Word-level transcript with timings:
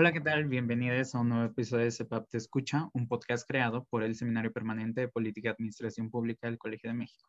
Hola, 0.00 0.12
¿qué 0.12 0.20
tal? 0.22 0.46
Bienvenidos 0.46 1.14
a 1.14 1.20
un 1.20 1.28
nuevo 1.28 1.44
episodio 1.44 1.84
de 1.84 1.90
CEPAP 1.90 2.26
Te 2.30 2.38
Escucha, 2.38 2.88
un 2.94 3.06
podcast 3.06 3.46
creado 3.46 3.84
por 3.90 4.02
el 4.02 4.14
Seminario 4.14 4.50
Permanente 4.50 5.02
de 5.02 5.08
Política 5.08 5.48
y 5.48 5.52
Administración 5.52 6.10
Pública 6.10 6.46
del 6.46 6.56
Colegio 6.56 6.88
de 6.88 6.96
México. 6.96 7.28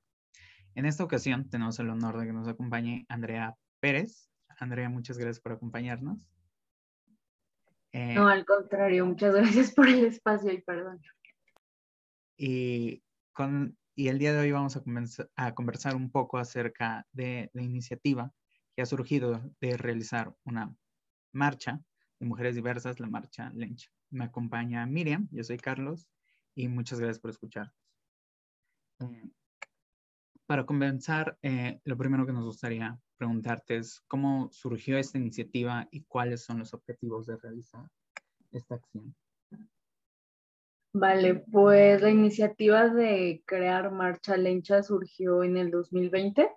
En 0.76 0.86
esta 0.86 1.04
ocasión 1.04 1.50
tenemos 1.50 1.78
el 1.80 1.90
honor 1.90 2.18
de 2.18 2.28
que 2.28 2.32
nos 2.32 2.48
acompañe 2.48 3.06
Andrea 3.10 3.58
Pérez. 3.82 4.30
Andrea, 4.58 4.88
muchas 4.88 5.18
gracias 5.18 5.42
por 5.42 5.52
acompañarnos. 5.52 6.18
Eh, 7.92 8.16
no, 8.16 8.30
al 8.30 8.46
contrario, 8.46 9.06
muchas 9.06 9.36
gracias 9.36 9.74
por 9.74 9.90
el 9.90 10.06
espacio 10.06 10.54
y 10.54 10.62
perdón. 10.62 11.02
Y, 12.38 13.04
con, 13.34 13.78
y 13.96 14.08
el 14.08 14.18
día 14.18 14.32
de 14.32 14.40
hoy 14.40 14.52
vamos 14.54 14.78
a, 14.78 14.84
a 15.36 15.54
conversar 15.56 15.98
un 15.98 16.10
poco 16.10 16.38
acerca 16.38 17.06
de 17.12 17.50
la 17.52 17.64
iniciativa 17.64 18.32
que 18.74 18.82
ha 18.82 18.86
surgido 18.86 19.42
de 19.60 19.76
realizar 19.76 20.34
una 20.46 20.74
marcha 21.34 21.82
de 22.22 22.28
mujeres 22.28 22.54
diversas, 22.54 23.00
la 23.00 23.08
marcha 23.08 23.52
Lencha. 23.56 23.90
Me 24.12 24.26
acompaña 24.26 24.86
Miriam, 24.86 25.28
yo 25.32 25.44
soy 25.44 25.58
Carlos 25.58 26.08
y 26.54 26.68
muchas 26.68 27.00
gracias 27.00 27.20
por 27.20 27.32
escucharnos. 27.32 27.76
Eh, 29.00 29.32
para 30.46 30.64
comenzar, 30.64 31.40
eh, 31.42 31.80
lo 31.84 31.98
primero 31.98 32.28
que 32.28 32.34
nos 32.34 32.46
gustaría 32.46 33.00
preguntarte 33.18 33.78
es 33.78 34.02
cómo 34.08 34.50
surgió 34.52 35.00
esta 35.00 35.18
iniciativa 35.18 35.88
y 35.90 36.04
cuáles 36.04 36.44
son 36.44 36.60
los 36.60 36.76
objetivos 36.76 37.26
de 37.26 37.38
realizar 37.38 37.88
esta 38.52 38.76
acción. 38.76 39.16
Vale, 40.94 41.44
pues 41.52 42.02
la 42.04 42.12
iniciativa 42.12 42.88
de 42.90 43.42
crear 43.48 43.92
Marcha 43.92 44.38
Lencha 44.38 44.84
surgió 44.84 45.44
en 45.44 45.58
el 45.58 45.72
2020, 45.72 46.52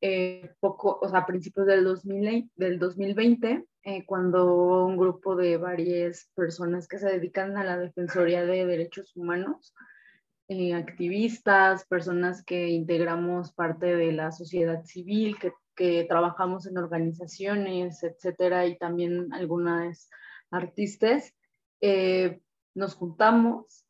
eh, 0.00 0.54
poco, 0.58 1.00
o 1.02 1.08
sea, 1.08 1.20
a 1.20 1.26
principios 1.26 1.66
del, 1.66 1.84
2000, 1.84 2.50
del 2.54 2.78
2020, 2.78 3.66
eh, 3.82 4.04
cuando 4.06 4.86
un 4.86 4.96
grupo 4.96 5.36
de 5.36 5.56
varias 5.56 6.30
personas 6.34 6.86
que 6.88 6.98
se 6.98 7.08
dedican 7.08 7.56
a 7.56 7.64
la 7.64 7.78
Defensoría 7.78 8.44
de 8.44 8.66
Derechos 8.66 9.16
Humanos, 9.16 9.74
eh, 10.48 10.74
activistas, 10.74 11.86
personas 11.86 12.44
que 12.44 12.68
integramos 12.68 13.52
parte 13.52 13.96
de 13.96 14.12
la 14.12 14.32
sociedad 14.32 14.84
civil, 14.84 15.38
que, 15.38 15.52
que 15.74 16.04
trabajamos 16.04 16.66
en 16.66 16.78
organizaciones, 16.78 18.02
etcétera, 18.02 18.66
y 18.66 18.76
también 18.76 19.32
algunas 19.32 20.10
artistas, 20.50 21.34
nos 22.74 22.94
juntamos, 22.94 23.86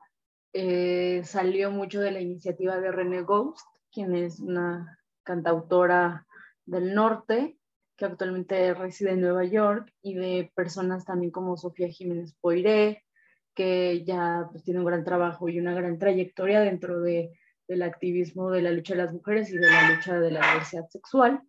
eh, 0.52 1.22
salió 1.24 1.70
mucho 1.70 2.00
de 2.00 2.10
la 2.10 2.20
iniciativa 2.20 2.80
de 2.80 2.90
René 2.90 3.22
Ghost, 3.22 3.64
quien 3.92 4.14
es 4.14 4.40
una 4.40 4.98
cantautora 5.22 6.26
del 6.66 6.94
norte, 6.94 7.58
que 8.00 8.06
actualmente 8.06 8.72
reside 8.72 9.10
en 9.10 9.20
Nueva 9.20 9.44
York, 9.44 9.92
y 10.00 10.14
de 10.14 10.50
personas 10.54 11.04
también 11.04 11.30
como 11.30 11.58
Sofía 11.58 11.88
Jiménez 11.88 12.34
Poiré, 12.40 13.04
que 13.54 14.04
ya 14.06 14.48
pues, 14.50 14.64
tiene 14.64 14.80
un 14.80 14.86
gran 14.86 15.04
trabajo 15.04 15.50
y 15.50 15.60
una 15.60 15.74
gran 15.74 15.98
trayectoria 15.98 16.60
dentro 16.60 17.02
de, 17.02 17.38
del 17.68 17.82
activismo 17.82 18.50
de 18.50 18.62
la 18.62 18.70
lucha 18.70 18.94
de 18.94 19.02
las 19.02 19.12
mujeres 19.12 19.50
y 19.50 19.58
de 19.58 19.68
la 19.68 19.90
lucha 19.92 20.18
de 20.18 20.30
la 20.30 20.40
diversidad 20.40 20.88
sexual. 20.88 21.42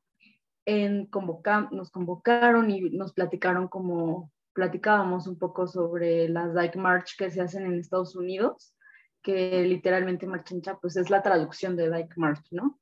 En 0.65 1.05
convoca 1.05 1.69
nos 1.71 1.89
convocaron 1.89 2.69
y 2.69 2.81
nos 2.81 3.13
platicaron 3.13 3.69
como 3.69 4.29
platicábamos 4.51 5.27
un 5.27 5.39
poco 5.39 5.67
sobre 5.67 6.27
las 6.27 6.53
Dyke 6.53 6.75
March 6.75 7.15
que 7.17 7.31
se 7.31 7.39
hacen 7.39 7.65
en 7.65 7.79
Estados 7.79 8.13
Unidos, 8.17 8.75
que 9.23 9.63
literalmente 9.63 10.27
Marchincha 10.27 10.77
pues 10.81 10.97
es 10.97 11.09
la 11.09 11.21
traducción 11.21 11.77
de 11.77 11.89
Dyke 11.89 12.17
March, 12.17 12.45
¿no? 12.51 12.77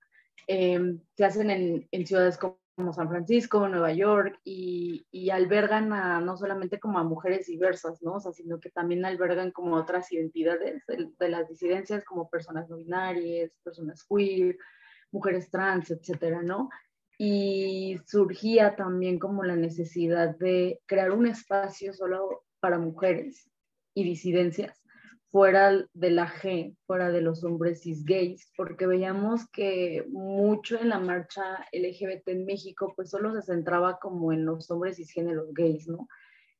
Em, 0.47 0.99
se 1.15 1.25
hacen 1.25 1.51
en, 1.51 1.87
en, 1.91 2.07
ciudades 2.07 2.39
como 2.39 2.57
San 2.93 3.09
Francisco, 3.09 3.67
Nueva 3.67 3.93
York 3.93 4.39
y, 4.43 5.29
albergan 5.31 5.93
a, 5.93 6.19
no 6.21 6.37
solamente 6.37 6.79
como 6.79 6.97
a 6.99 7.03
mujeres 7.03 7.45
diversas, 7.47 8.01
¿no? 8.01 8.19
Sino 8.19 8.59
que 8.59 8.69
también 8.69 9.05
albergan 9.05 9.51
como 9.51 9.75
otras 9.75 10.11
identidades 10.11 10.85
de, 10.87 11.09
de 11.19 11.29
las 11.29 11.47
disidencias 11.47 12.03
como 12.03 12.29
personas 12.29 12.69
no 12.69 12.77
binarias, 12.77 13.51
personas 13.63 14.03
queer, 14.03 14.57
mujeres 15.11 15.49
trans, 15.49 15.91
etcétera, 15.91 16.41
¿no? 16.41 16.69
y 17.21 17.99
surgía 18.07 18.77
también 18.77 19.19
como 19.19 19.43
la 19.43 19.57
necesidad 19.57 20.37
de 20.37 20.79
crear 20.85 21.11
un 21.11 21.27
espacio 21.27 21.93
solo 21.93 22.45
para 22.61 22.79
mujeres 22.79 23.51
y 23.93 24.05
disidencias 24.05 24.78
fuera 25.31 25.85
de 25.93 26.11
la 26.11 26.27
G, 26.27 26.75
fuera 26.87 27.11
de 27.11 27.21
los 27.21 27.43
hombres 27.43 27.81
cis 27.81 28.03
gays, 28.03 28.51
porque 28.57 28.87
veíamos 28.87 29.47
que 29.51 30.05
mucho 30.09 30.79
en 30.79 30.89
la 30.89 30.99
marcha 30.99 31.65
LGBT 31.71 32.27
en 32.29 32.45
México 32.45 32.93
pues 32.95 33.11
solo 33.11 33.33
se 33.33 33.43
centraba 33.43 33.99
como 33.99 34.33
en 34.33 34.45
los 34.45 34.69
hombres 34.71 34.97
cisgéneros 34.97 35.53
gays, 35.53 35.87
¿no? 35.87 36.07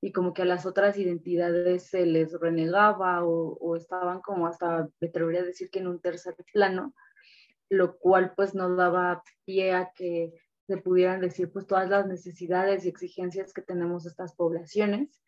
Y 0.02 0.12
como 0.12 0.34
que 0.34 0.44
a 0.44 0.46
las 0.46 0.66
otras 0.66 0.98
identidades 0.98 1.90
se 1.90 2.06
les 2.06 2.40
renegaba 2.40 3.26
o, 3.26 3.58
o 3.60 3.76
estaban 3.76 4.22
como 4.22 4.48
hasta, 4.48 4.88
me 5.00 5.08
atrevería 5.08 5.42
a 5.42 5.46
decir 5.46 5.70
que 5.70 5.80
en 5.80 5.88
un 5.88 6.00
tercer 6.00 6.36
plano, 6.54 6.94
lo 7.70 7.98
cual 7.98 8.34
pues 8.36 8.54
no 8.54 8.76
daba 8.76 9.24
pie 9.46 9.74
a 9.74 9.92
que 9.96 10.34
se 10.68 10.78
pudieran 10.78 11.22
decir 11.22 11.52
pues 11.52 11.66
todas 11.66 11.90
las 11.90 12.06
necesidades 12.06 12.86
y 12.86 12.90
exigencias 12.90 13.52
que 13.52 13.64
tenemos 13.64 14.06
estas 14.06 14.36
poblaciones. 14.36 15.20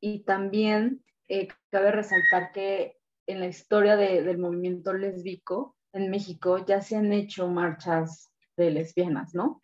Y 0.00 0.24
también 0.24 1.02
eh, 1.28 1.48
cabe 1.70 1.92
resaltar 1.92 2.52
que 2.52 2.98
en 3.26 3.40
la 3.40 3.46
historia 3.46 3.96
del 3.96 4.38
movimiento 4.38 4.92
lésbico 4.92 5.76
en 5.92 6.10
México 6.10 6.64
ya 6.64 6.80
se 6.82 6.96
han 6.96 7.12
hecho 7.12 7.48
marchas 7.48 8.30
de 8.56 8.70
lesbianas, 8.70 9.34
¿no? 9.34 9.60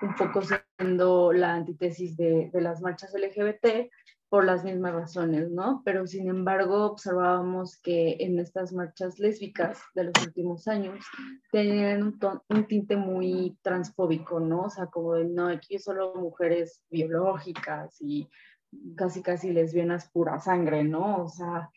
Un 0.00 0.14
poco 0.14 0.42
siendo 0.42 1.32
la 1.32 1.54
antítesis 1.54 2.16
de, 2.16 2.50
de 2.52 2.60
las 2.60 2.80
marchas 2.80 3.12
LGBT, 3.14 3.90
por 4.30 4.44
las 4.44 4.64
mismas 4.64 4.94
razones, 4.94 5.50
¿no? 5.50 5.82
Pero 5.84 6.06
sin 6.06 6.28
embargo 6.28 6.86
observábamos 6.86 7.76
que 7.82 8.16
en 8.20 8.38
estas 8.38 8.72
marchas 8.72 9.18
lésbicas 9.18 9.80
de 9.94 10.04
los 10.04 10.12
últimos 10.24 10.68
años 10.68 11.04
tenían 11.50 12.04
un, 12.04 12.18
un 12.48 12.66
tinte 12.68 12.96
muy 12.96 13.58
transfóbico, 13.60 14.38
¿no? 14.38 14.62
O 14.62 14.70
sea, 14.70 14.86
como 14.86 15.14
de, 15.14 15.24
no, 15.24 15.48
aquí 15.48 15.80
solo 15.80 16.14
mujeres 16.14 16.80
biológicas 16.90 18.00
y 18.00 18.30
casi 18.96 19.22
casi 19.22 19.52
lesbianas 19.52 20.10
pura 20.10 20.38
sangre, 20.40 20.84
¿no? 20.84 21.24
O 21.24 21.28
sea, 21.28 21.70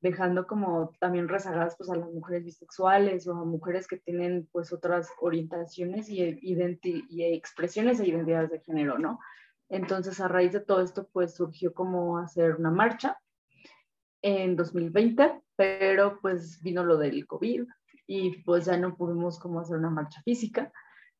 dejando 0.00 0.46
como 0.46 0.92
también 1.00 1.28
rezagadas 1.28 1.76
pues 1.76 1.90
a 1.90 1.96
las 1.96 2.12
mujeres 2.12 2.44
bisexuales 2.44 3.26
o 3.26 3.32
a 3.32 3.44
mujeres 3.44 3.86
que 3.86 3.96
tienen 3.96 4.48
pues 4.52 4.72
otras 4.72 5.08
orientaciones 5.20 6.08
y, 6.08 6.38
y 6.42 7.22
expresiones 7.24 8.00
e 8.00 8.08
identidades 8.08 8.50
de 8.50 8.60
género, 8.60 8.98
¿no? 8.98 9.18
Entonces, 9.68 10.20
a 10.20 10.28
raíz 10.28 10.52
de 10.52 10.60
todo 10.60 10.80
esto, 10.80 11.08
pues 11.12 11.34
surgió 11.34 11.74
como 11.74 12.18
hacer 12.18 12.54
una 12.54 12.70
marcha 12.70 13.18
en 14.22 14.56
2020, 14.56 15.42
pero 15.56 16.20
pues 16.20 16.62
vino 16.62 16.84
lo 16.84 16.96
del 16.96 17.26
COVID 17.26 17.64
y 18.06 18.42
pues 18.42 18.66
ya 18.66 18.76
no 18.76 18.96
pudimos 18.96 19.38
como 19.40 19.60
hacer 19.60 19.76
una 19.76 19.90
marcha 19.90 20.22
física 20.22 20.72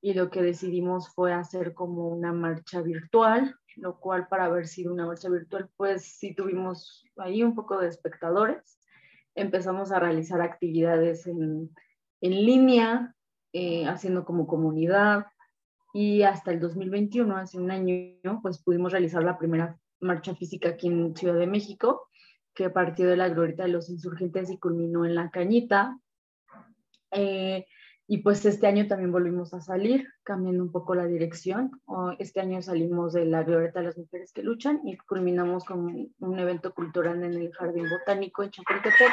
y 0.06 0.14
lo 0.14 0.30
que 0.30 0.40
decidimos 0.40 1.08
fue 1.08 1.32
hacer 1.32 1.74
como 1.74 2.06
una 2.06 2.32
marcha 2.32 2.80
virtual, 2.80 3.56
lo 3.74 3.98
cual 3.98 4.28
para 4.28 4.44
haber 4.44 4.68
sido 4.68 4.92
una 4.92 5.04
marcha 5.04 5.28
virtual, 5.28 5.68
pues 5.76 6.04
sí 6.04 6.32
tuvimos 6.32 7.04
ahí 7.16 7.42
un 7.42 7.56
poco 7.56 7.80
de 7.80 7.88
espectadores. 7.88 8.78
Empezamos 9.34 9.90
a 9.90 9.98
realizar 9.98 10.40
actividades 10.40 11.26
en, 11.26 11.74
en 12.20 12.30
línea, 12.30 13.16
eh, 13.52 13.84
haciendo 13.86 14.24
como 14.24 14.46
comunidad, 14.46 15.26
y 15.92 16.22
hasta 16.22 16.52
el 16.52 16.60
2021, 16.60 17.36
hace 17.36 17.58
un 17.58 17.72
año, 17.72 18.40
pues 18.42 18.62
pudimos 18.62 18.92
realizar 18.92 19.24
la 19.24 19.36
primera 19.36 19.76
marcha 19.98 20.36
física 20.36 20.68
aquí 20.68 20.86
en 20.86 21.16
Ciudad 21.16 21.36
de 21.36 21.48
México, 21.48 22.08
que 22.54 22.70
partió 22.70 23.08
de 23.08 23.16
la 23.16 23.28
glorieta 23.28 23.64
de 23.64 23.70
los 23.70 23.90
insurgentes 23.90 24.50
y 24.50 24.58
culminó 24.58 25.04
en 25.04 25.16
la 25.16 25.30
cañita. 25.30 25.98
Eh, 27.10 27.66
y 28.08 28.18
pues 28.18 28.44
este 28.44 28.66
año 28.66 28.86
también 28.86 29.10
volvimos 29.10 29.52
a 29.52 29.60
salir, 29.60 30.08
cambiando 30.22 30.62
un 30.62 30.70
poco 30.70 30.94
la 30.94 31.06
dirección. 31.06 31.72
Este 32.18 32.40
año 32.40 32.62
salimos 32.62 33.12
de 33.12 33.24
la 33.24 33.42
glorieta 33.42 33.80
de 33.80 33.86
las 33.86 33.98
mujeres 33.98 34.32
que 34.32 34.42
luchan 34.42 34.80
y 34.86 34.96
culminamos 34.96 35.64
con 35.64 36.12
un 36.18 36.38
evento 36.38 36.72
cultural 36.72 37.24
en 37.24 37.34
el 37.34 37.52
Jardín 37.52 37.86
Botánico 37.90 38.44
en 38.44 38.50
Chapultepec 38.50 39.10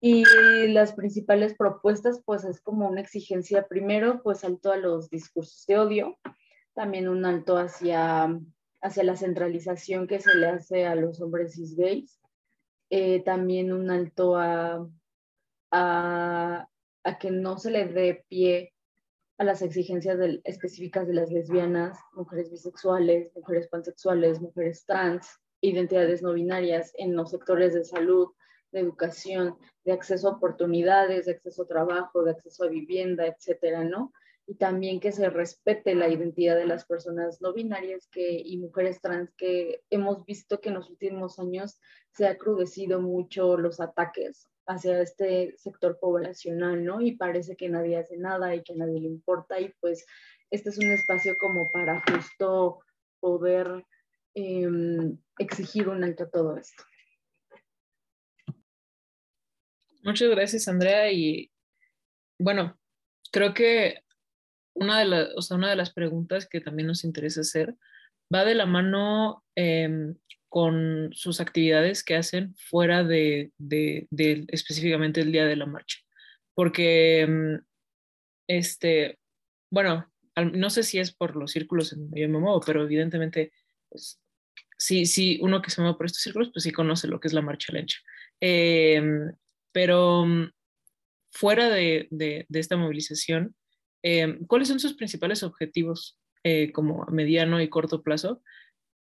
y 0.00 0.24
las 0.68 0.92
principales 0.92 1.54
propuestas, 1.54 2.22
pues 2.24 2.44
es 2.44 2.60
como 2.60 2.88
una 2.88 3.00
exigencia, 3.00 3.66
primero, 3.66 4.22
pues 4.22 4.44
alto 4.44 4.72
a 4.72 4.76
los 4.76 5.10
discursos 5.10 5.66
de 5.66 5.78
odio, 5.78 6.18
también 6.74 7.08
un 7.08 7.24
alto 7.24 7.56
hacia, 7.56 8.38
hacia 8.82 9.04
la 9.04 9.16
centralización 9.16 10.06
que 10.06 10.20
se 10.20 10.34
le 10.34 10.46
hace 10.46 10.86
a 10.86 10.94
los 10.94 11.20
hombres 11.20 11.54
cis 11.54 11.76
gays, 11.76 12.20
eh, 12.90 13.22
también 13.24 13.72
un 13.72 13.90
alto 13.90 14.36
a, 14.36 14.86
a, 15.72 16.68
a, 17.06 17.18
que 17.18 17.30
no 17.30 17.58
se 17.58 17.70
le 17.70 17.86
dé 17.86 18.24
pie 18.28 18.72
a 19.38 19.44
las 19.44 19.62
exigencias 19.62 20.18
específicas 20.44 21.06
de 21.06 21.14
las 21.14 21.30
lesbianas, 21.30 21.98
mujeres 22.12 22.50
bisexuales, 22.50 23.30
mujeres 23.34 23.68
pansexuales, 23.68 24.40
mujeres 24.40 24.84
trans, 24.86 25.28
identidades 25.60 26.22
no 26.22 26.32
binarias 26.32 26.92
en 26.96 27.14
los 27.14 27.30
sectores 27.30 27.74
de 27.74 27.84
salud, 27.84 28.28
de 28.72 28.80
educación, 28.80 29.56
de 29.84 29.92
acceso 29.92 30.28
a 30.28 30.32
oportunidades, 30.32 31.26
de 31.26 31.32
acceso 31.32 31.62
a 31.62 31.68
trabajo, 31.68 32.22
de 32.24 32.32
acceso 32.32 32.64
a 32.64 32.68
vivienda, 32.68 33.26
etcétera, 33.26 33.84
¿no? 33.84 34.12
y 34.46 34.54
también 34.54 35.00
que 35.00 35.12
se 35.12 35.28
respete 35.28 35.94
la 35.94 36.08
identidad 36.08 36.56
de 36.56 36.66
las 36.66 36.84
personas 36.86 37.42
no 37.42 37.52
binarias 37.52 38.06
que, 38.06 38.40
y 38.44 38.58
mujeres 38.58 39.00
trans 39.00 39.32
que 39.36 39.82
hemos 39.90 40.24
visto 40.24 40.60
que 40.60 40.68
en 40.68 40.76
los 40.76 40.88
últimos 40.88 41.38
años 41.40 41.80
se 42.12 42.26
ha 42.26 42.38
crudecido 42.38 43.00
mucho 43.00 43.56
los 43.56 43.80
ataques 43.80 44.48
hacia 44.66 45.00
este 45.00 45.54
sector 45.58 45.98
poblacional, 46.00 46.84
¿no? 46.84 47.00
Y 47.00 47.12
parece 47.12 47.56
que 47.56 47.68
nadie 47.68 47.96
hace 47.96 48.16
nada 48.16 48.54
y 48.54 48.62
que 48.62 48.74
nadie 48.74 49.00
le 49.00 49.08
importa 49.08 49.60
y 49.60 49.72
pues 49.80 50.04
este 50.50 50.70
es 50.70 50.78
un 50.78 50.90
espacio 50.90 51.36
como 51.38 51.70
para 51.72 52.02
justo 52.02 52.80
poder 53.20 53.84
em, 54.34 55.18
exigir 55.38 55.88
un 55.88 56.04
alto 56.04 56.24
a 56.24 56.30
todo 56.30 56.56
esto. 56.56 56.82
Muchas 60.02 60.30
gracias, 60.30 60.68
Andrea. 60.68 61.10
Y 61.10 61.50
bueno, 62.38 62.78
creo 63.32 63.54
que 63.54 64.02
una 64.74 65.00
de, 65.00 65.28
una 65.50 65.70
de 65.70 65.76
las 65.76 65.92
preguntas 65.92 66.46
que 66.48 66.60
también 66.60 66.86
nos 66.86 67.04
interesa 67.04 67.40
hacer 67.40 67.74
va 68.32 68.44
de 68.44 68.54
la 68.54 68.66
mano 68.66 69.44
em, 69.56 70.16
con 70.48 71.10
sus 71.12 71.40
actividades 71.40 72.04
que 72.04 72.16
hacen 72.16 72.54
fuera 72.56 73.04
de, 73.04 73.52
específicamente 74.48 75.20
el 75.20 75.32
día 75.32 75.46
de 75.46 75.56
la 75.56 75.66
marcha. 75.66 75.98
Porque, 76.54 77.20
em, 77.20 77.60
este, 78.48 79.18
bueno, 79.70 80.10
no 80.52 80.70
sé 80.70 80.82
si 80.82 80.98
es 80.98 81.12
por 81.14 81.36
los 81.36 81.52
círculos 81.52 81.92
en 81.92 82.00
donde 82.00 82.20
yo 82.20 82.28
me 82.28 82.38
muevo, 82.38 82.60
pero 82.60 82.82
evidentemente, 82.82 83.52
pues, 83.88 84.20
sí, 84.78 85.06
sí, 85.06 85.38
uno 85.42 85.62
que 85.62 85.70
se 85.70 85.80
mueve 85.80 85.96
por 85.96 86.06
estos 86.06 86.22
círculos, 86.22 86.50
pues 86.52 86.62
sí 86.64 86.72
conoce 86.72 87.08
lo 87.08 87.20
que 87.20 87.28
es 87.28 87.34
la 87.34 87.42
marcha 87.42 87.72
lencha. 87.72 87.98
Em, 88.40 89.32
pero 89.72 90.26
fuera 91.30 91.68
de, 91.68 92.08
esta 92.50 92.76
movilización, 92.76 93.54
Em, 94.08 94.46
¿Cuáles 94.46 94.68
son 94.68 94.78
sus 94.78 94.94
principales 94.94 95.42
objetivos 95.42 96.16
eh, 96.44 96.70
como 96.70 97.02
a 97.02 97.10
mediano 97.10 97.60
y 97.60 97.68
corto 97.68 98.04
plazo 98.04 98.40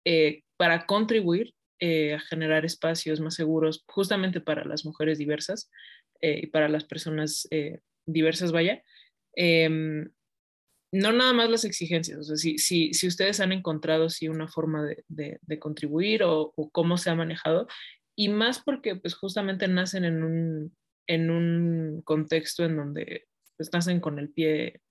eh, 0.04 0.42
para 0.56 0.86
contribuir 0.86 1.54
eh, 1.78 2.14
a 2.14 2.20
generar 2.20 2.64
espacios 2.64 3.20
más 3.20 3.34
seguros 3.34 3.84
justamente 3.86 4.40
para 4.40 4.64
las 4.64 4.84
mujeres 4.84 5.18
diversas 5.18 5.70
y 6.22 6.48
para 6.48 6.68
las 6.68 6.84
personas 6.84 7.48
diversas, 8.04 8.52
vaya? 8.52 8.82
Em, 9.34 10.10
no 10.92 11.12
nada 11.12 11.32
más 11.32 11.48
las 11.48 11.64
exigencias, 11.64 12.18
o 12.18 12.22
sea, 12.24 12.36
si, 12.36 12.58
si, 12.58 12.92
si 12.92 13.06
ustedes 13.06 13.40
han 13.40 13.52
encontrado 13.52 14.10
sí, 14.10 14.28
una 14.28 14.48
forma 14.48 14.84
de, 14.84 15.38
de, 15.40 15.58
contribuir 15.58 16.22
o, 16.24 16.52
cómo 16.72 16.98
se 16.98 17.08
ha 17.08 17.14
manejado, 17.14 17.68
y 18.14 18.28
más 18.28 18.60
porque 18.60 18.96
pues 18.96 19.14
justamente 19.14 19.66
nacen 19.66 20.04
en 20.04 20.22
un, 20.22 20.76
en 21.06 21.30
un 21.30 22.02
contexto 22.02 22.66
en 22.66 22.76
donde 22.76 23.28
pues 23.56 23.72
nacen 23.72 24.00
con 24.00 24.18
el 24.18 24.30
pie 24.30 24.82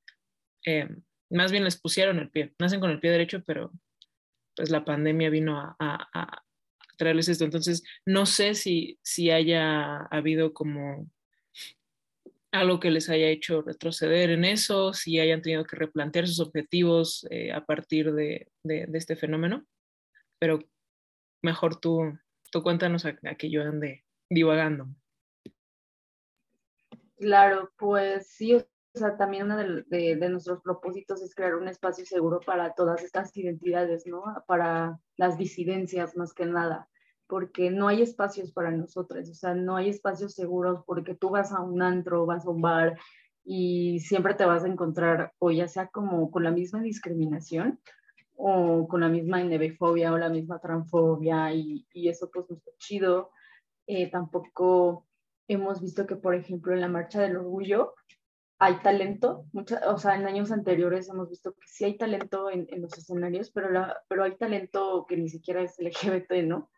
eh, 0.65 0.89
más 1.29 1.51
bien 1.51 1.63
les 1.63 1.79
pusieron 1.79 2.19
el 2.19 2.29
pie, 2.29 2.53
nacen 2.59 2.79
con 2.79 2.89
el 2.89 3.00
pie 3.00 3.11
derecho, 3.11 3.44
pero 3.45 3.71
pues 4.59 4.71
la 4.71 4.83
pandemia 4.83 5.29
vino 5.29 5.57
a, 5.79 6.44
traerles 6.97 7.29
esto. 7.29 7.45
Entonces, 7.45 7.81
no 8.06 8.25
sé 8.25 8.56
si, 8.56 9.00
si 9.01 9.31
haya 9.31 10.00
habido 10.07 10.53
como 10.53 11.09
algo 12.51 12.81
que 12.81 12.91
les 12.91 13.09
haya 13.09 13.29
hecho 13.29 13.61
retroceder 13.61 14.31
en 14.31 14.44
eso, 14.44 14.91
si 14.91 15.17
hayan 15.17 15.41
tenido 15.41 15.63
que 15.63 15.77
replantear 15.77 16.27
sus 16.27 16.41
objetivos 16.41 17.25
eh, 17.29 17.53
a 17.53 17.65
partir 17.65 18.11
de, 18.11 18.51
este 18.65 19.15
fenómeno, 19.15 19.65
pero 20.39 20.59
mejor 21.41 21.79
tú, 21.79 22.19
tú 22.51 22.61
cuéntanos 22.61 23.06
a, 23.06 23.17
a 23.23 23.35
que 23.35 23.50
yo 23.50 23.61
ande 23.61 24.03
divagando. 24.29 24.89
Claro, 27.15 27.71
pues 27.77 28.27
sí, 28.27 28.57
sea, 28.97 29.18
también 29.18 29.45
uno 29.45 29.57
de, 29.57 30.15
de, 30.15 30.30
nuestros 30.30 30.62
propósitos 30.62 31.21
es 31.21 31.36
crear 31.36 31.56
un 31.56 31.68
espacio 31.68 32.06
seguro 32.06 32.39
para 32.39 32.74
todas 32.74 33.03
estas 33.03 33.36
identidades, 33.38 34.07
¿no? 34.07 34.24
Para 34.47 35.00
las 35.15 35.38
disidencias 35.38 36.18
más 36.18 36.33
que 36.33 36.45
nada, 36.45 36.89
porque 37.27 37.69
no 37.69 37.88
hay 37.88 38.01
espacios 38.01 38.51
para 38.51 38.71
nosotras, 38.71 39.30
o 39.30 39.33
sea, 39.33 39.53
no 39.53 39.75
hay 39.75 39.89
espacios 39.89 40.33
seguros 40.33 40.83
porque 40.86 41.15
tú 41.15 41.30
vas 41.30 41.51
a 41.51 41.62
un 41.62 41.81
antro, 41.81 42.25
vas 42.25 42.45
a 42.45 42.50
un 42.50 42.62
bar 42.62 42.97
y 43.44 44.00
siempre 44.00 44.33
te 44.33 44.45
vas 44.45 44.63
a 44.63 44.68
encontrar 44.68 45.33
o 45.39 45.51
ya 45.51 45.68
sea 45.68 45.88
como 45.88 46.31
con 46.31 46.44
la 46.44 46.51
misma 46.51 46.81
discriminación 46.81 47.80
o 48.35 48.88
con 48.88 49.01
la 49.01 49.09
misma 49.09 49.44
NBfobia 49.44 50.13
o 50.13 50.18
la 50.18 50.30
misma 50.30 50.59
transfobia 50.59 51.53
y, 51.53 51.85
y 51.94 52.09
eso 52.09 52.30
pues 52.31 52.50
no 52.50 52.56
está 52.56 52.71
chido. 52.77 53.31
Eh, 53.85 54.09
tampoco 54.09 55.07
hemos 55.50 55.81
visto 55.81 56.06
que, 56.06 56.15
por 56.15 56.35
ejemplo, 56.35 56.74
en 56.74 56.81
la 56.81 56.88
Marcha 56.88 57.21
del 57.21 57.38
Orgullo, 57.38 57.95
hay 58.61 58.75
talento, 58.81 59.45
o 59.88 59.97
sea, 59.97 60.15
en 60.17 60.27
años 60.27 60.51
anteriores 60.51 61.09
hemos 61.09 61.29
visto 61.29 61.53
que 61.53 61.65
sí 61.65 61.85
hay 61.85 61.97
talento 61.97 62.50
en, 62.50 62.67
los 62.81 62.97
escenarios, 62.97 63.51
pero, 63.51 63.71
la, 63.71 64.03
pero 64.09 64.23
hay 64.23 64.35
talento 64.35 65.06
que 65.07 65.15
ni 65.15 65.29
siquiera 65.29 65.61
es 65.61 65.79
LGBT, 65.79 66.44
¿no? 66.44 66.69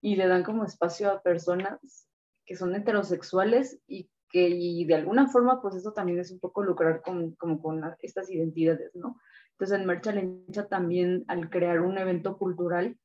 Y 0.00 0.16
le 0.16 0.26
dan 0.26 0.42
como 0.42 0.64
espacio 0.64 1.12
a 1.12 1.22
personas 1.22 2.08
que 2.44 2.56
son 2.56 2.74
heterosexuales 2.74 3.80
y 3.86 4.10
que 4.30 4.48
y 4.48 4.84
de 4.84 4.96
alguna 4.96 5.28
forma, 5.28 5.62
pues 5.62 5.76
eso 5.76 5.92
también 5.92 6.18
es 6.18 6.32
un 6.32 6.40
poco 6.40 6.64
lucrar 6.64 7.02
con, 7.02 7.36
como 7.36 7.62
con 7.62 7.82
estas 8.00 8.28
identidades, 8.28 8.90
¿no? 8.96 9.20
Entonces 9.52 9.78
en 9.78 9.86
Marcha 9.86 10.10
Lencha 10.10 10.66
también 10.66 11.24
al 11.28 11.50
crear 11.50 11.82
un 11.82 11.98
evento 11.98 12.36
cultural, 12.36 12.98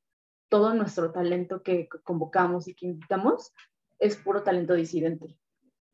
todo 0.48 0.74
nuestro 0.74 1.12
talento 1.12 1.62
que 1.62 1.88
convocamos 2.02 2.66
y 2.66 2.74
que 2.74 2.86
invitamos 2.86 3.52
es 4.00 4.16
puro 4.16 4.42
talento 4.42 4.74
disidente 4.74 5.38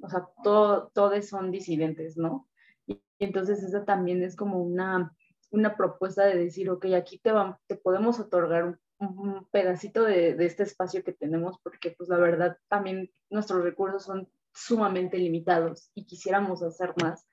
o 0.04 0.08
sea, 0.08 0.28
todo, 0.42 0.90
todos 0.94 1.26
son 1.26 1.50
disidentes, 1.50 2.16
¿no? 2.16 2.48
Y, 2.86 3.02
entonces 3.18 3.62
esa 3.62 3.84
también 3.84 4.22
es 4.22 4.36
como 4.36 4.62
una, 4.62 5.14
una 5.50 5.76
propuesta 5.76 6.24
de 6.26 6.36
decir, 6.36 6.70
ok, 6.70 6.86
aquí 6.96 7.18
te, 7.18 7.32
vamos, 7.32 7.56
te 7.66 7.76
podemos 7.76 8.20
otorgar 8.20 8.78
un, 8.98 9.46
pedacito 9.50 10.04
de, 10.04 10.34
de, 10.34 10.46
este 10.46 10.62
espacio 10.62 11.02
que 11.02 11.12
tenemos, 11.12 11.58
porque 11.62 11.94
pues 11.96 12.08
la 12.08 12.16
verdad 12.16 12.56
también 12.68 13.10
nuestros 13.30 13.62
recursos 13.62 14.04
son 14.04 14.28
sumamente 14.52 15.18
limitados 15.18 15.90
y 15.94 16.06
quisiéramos 16.06 16.62
hacer 16.62 16.94
más, 17.02 17.26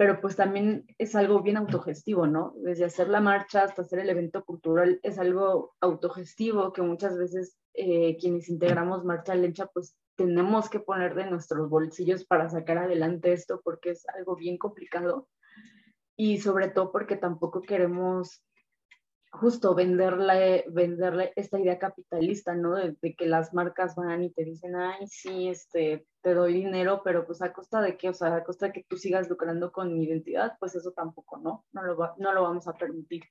pero 0.00 0.18
pues 0.18 0.34
también 0.34 0.86
es 0.96 1.14
algo 1.14 1.42
bien 1.42 1.58
autogestivo, 1.58 2.26
¿no? 2.26 2.54
Desde 2.56 2.86
hacer 2.86 3.10
la 3.10 3.20
marcha 3.20 3.64
hasta 3.64 3.82
hacer 3.82 3.98
el 3.98 4.08
evento 4.08 4.42
cultural 4.46 4.98
es 5.02 5.18
algo 5.18 5.74
autogestivo 5.78 6.72
que 6.72 6.80
muchas 6.80 7.18
veces 7.18 7.58
eh, 7.74 8.16
quienes 8.18 8.48
integramos 8.48 9.04
Marcha 9.04 9.34
Lencha 9.34 9.66
pues 9.66 9.94
tenemos 10.16 10.70
que 10.70 10.80
poner 10.80 11.14
de 11.14 11.26
nuestros 11.26 11.68
bolsillos 11.68 12.24
para 12.24 12.48
sacar 12.48 12.78
adelante 12.78 13.34
esto 13.34 13.60
porque 13.62 13.90
es 13.90 14.08
algo 14.08 14.36
bien 14.36 14.56
complicado 14.56 15.28
y 16.16 16.38
sobre 16.38 16.68
todo 16.68 16.92
porque 16.92 17.16
tampoco 17.16 17.60
queremos 17.60 18.42
justo 19.30 19.74
venderle, 19.74 20.64
venderle 20.68 21.32
esta 21.36 21.58
idea 21.58 21.78
capitalista, 21.78 22.54
¿no? 22.54 22.74
De, 22.74 22.96
que 23.14 23.26
las 23.26 23.54
marcas 23.54 23.94
van 23.94 24.24
y 24.24 24.30
te 24.30 24.44
dicen, 24.44 24.74
ay, 24.76 25.06
sí, 25.06 25.48
este, 25.48 26.06
te 26.20 26.34
doy 26.34 26.52
dinero, 26.52 27.02
pero 27.04 27.24
pues 27.24 27.40
a 27.42 27.52
costa 27.52 27.80
de 27.80 27.96
qué, 27.96 28.08
o 28.08 28.14
sea, 28.14 28.34
a 28.34 28.44
costa 28.44 28.66
de 28.66 28.72
que 28.72 28.84
tú 28.88 28.96
sigas 28.96 29.28
lucrando 29.28 29.72
con 29.72 29.94
mi 29.94 30.04
identidad, 30.04 30.56
pues 30.58 30.74
eso 30.74 30.92
tampoco, 30.92 31.38
¿no? 31.38 31.64
No 31.72 31.82
lo, 31.82 31.96
no 32.18 32.32
lo 32.32 32.42
vamos 32.42 32.66
a 32.66 32.74
permitir. 32.74 33.22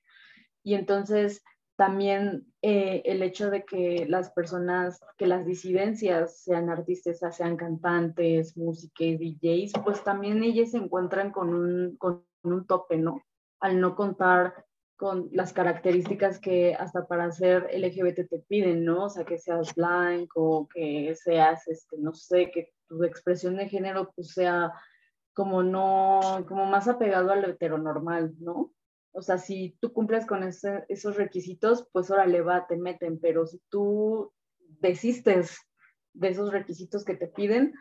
Y 0.62 0.74
entonces 0.74 1.42
también 1.76 2.46
eh, 2.60 3.02
el 3.06 3.22
hecho 3.22 3.50
de 3.50 3.64
que 3.64 4.06
las 4.08 4.30
personas, 4.32 5.00
que 5.16 5.26
las 5.26 5.46
disidencias, 5.46 6.42
sean 6.42 6.68
artistas, 6.70 7.18
sean 7.36 7.56
cantantes, 7.56 8.56
músicos, 8.56 9.18
DJs, 9.18 9.72
pues 9.84 10.02
también 10.04 10.42
ellas 10.42 10.72
se 10.72 10.78
encuentran 10.78 11.30
con 11.30 11.54
un, 11.54 11.96
con 11.96 12.24
un 12.42 12.66
tope, 12.66 12.96
¿no? 12.96 13.22
Al 13.60 13.80
no 13.80 13.96
contar 13.96 14.66
con 15.00 15.30
las 15.32 15.54
características 15.54 16.38
que 16.38 16.74
hasta 16.74 17.06
para 17.06 17.32
ser 17.32 17.70
LGBT 17.72 18.28
te 18.28 18.44
piden, 18.46 18.84
¿no? 18.84 19.06
O 19.06 19.08
sea, 19.08 19.24
que 19.24 19.38
seas 19.38 19.74
blanco, 19.74 20.68
que 20.74 21.14
seas, 21.16 21.66
este, 21.68 21.96
no 21.96 22.12
sé, 22.12 22.50
que 22.50 22.74
tu 22.86 23.02
expresión 23.04 23.56
de 23.56 23.66
género 23.66 24.12
pues 24.14 24.34
sea 24.34 24.74
como 25.32 25.62
no, 25.62 26.44
como 26.46 26.66
más 26.66 26.86
apegado 26.86 27.32
a 27.32 27.36
lo 27.36 27.48
heteronormal, 27.48 28.34
¿no? 28.40 28.74
O 29.12 29.22
sea, 29.22 29.38
si 29.38 29.74
tú 29.80 29.94
cumples 29.94 30.26
con 30.26 30.42
esos 30.42 31.16
requisitos, 31.16 31.88
pues 31.92 32.10
órale, 32.10 32.42
va, 32.42 32.66
te 32.66 32.76
meten, 32.76 33.18
pero 33.18 33.46
si 33.46 33.58
tú 33.70 34.34
desistes 34.82 35.56
de 36.12 36.28
esos 36.28 36.52
requisitos 36.52 37.06
que 37.06 37.16
te 37.16 37.26
piden, 37.26 37.72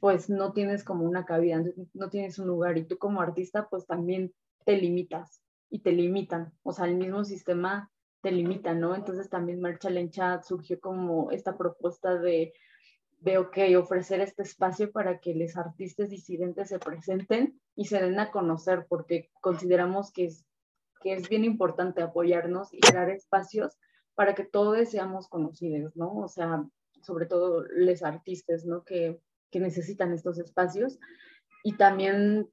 pues 0.00 0.28
no 0.28 0.52
tienes 0.52 0.82
como 0.82 1.04
una 1.04 1.24
cabida, 1.24 1.62
no 1.92 2.10
tienes 2.10 2.40
un 2.40 2.48
lugar 2.48 2.76
y 2.78 2.84
tú 2.84 2.98
como 2.98 3.20
artista 3.20 3.68
pues 3.68 3.86
también 3.86 4.34
te 4.64 4.76
limitas 4.76 5.43
y 5.74 5.80
te 5.80 5.90
limitan, 5.90 6.52
o 6.62 6.72
sea, 6.72 6.86
el 6.86 6.94
mismo 6.94 7.24
sistema 7.24 7.90
te 8.22 8.30
limita, 8.30 8.74
¿no? 8.74 8.94
Entonces 8.94 9.28
también 9.28 9.60
Marcha 9.60 9.90
Lencha 9.90 10.40
surgió 10.40 10.78
como 10.78 11.32
esta 11.32 11.58
propuesta 11.58 12.14
de, 12.16 12.52
de, 13.18 13.38
ok, 13.38 13.58
ofrecer 13.76 14.20
este 14.20 14.44
espacio 14.44 14.92
para 14.92 15.18
que 15.18 15.34
los 15.34 15.56
artistas 15.56 16.10
disidentes 16.10 16.68
se 16.68 16.78
presenten 16.78 17.60
y 17.74 17.86
se 17.86 18.00
den 18.00 18.20
a 18.20 18.30
conocer, 18.30 18.86
porque 18.88 19.32
consideramos 19.40 20.12
que 20.12 20.26
es 20.26 20.46
que 21.02 21.14
es 21.14 21.28
bien 21.28 21.44
importante 21.44 22.02
apoyarnos 22.02 22.72
y 22.72 22.78
crear 22.78 23.10
espacios 23.10 23.76
para 24.14 24.36
que 24.36 24.44
todos 24.44 24.88
seamos 24.88 25.26
conocidos, 25.26 25.96
¿no? 25.96 26.14
O 26.18 26.28
sea, 26.28 26.64
sobre 27.02 27.26
todo 27.26 27.64
los 27.68 28.04
artistas, 28.04 28.64
¿no? 28.64 28.84
Que, 28.84 29.20
que 29.50 29.58
necesitan 29.58 30.12
estos 30.12 30.38
espacios 30.38 31.00
y 31.64 31.76
también 31.76 32.48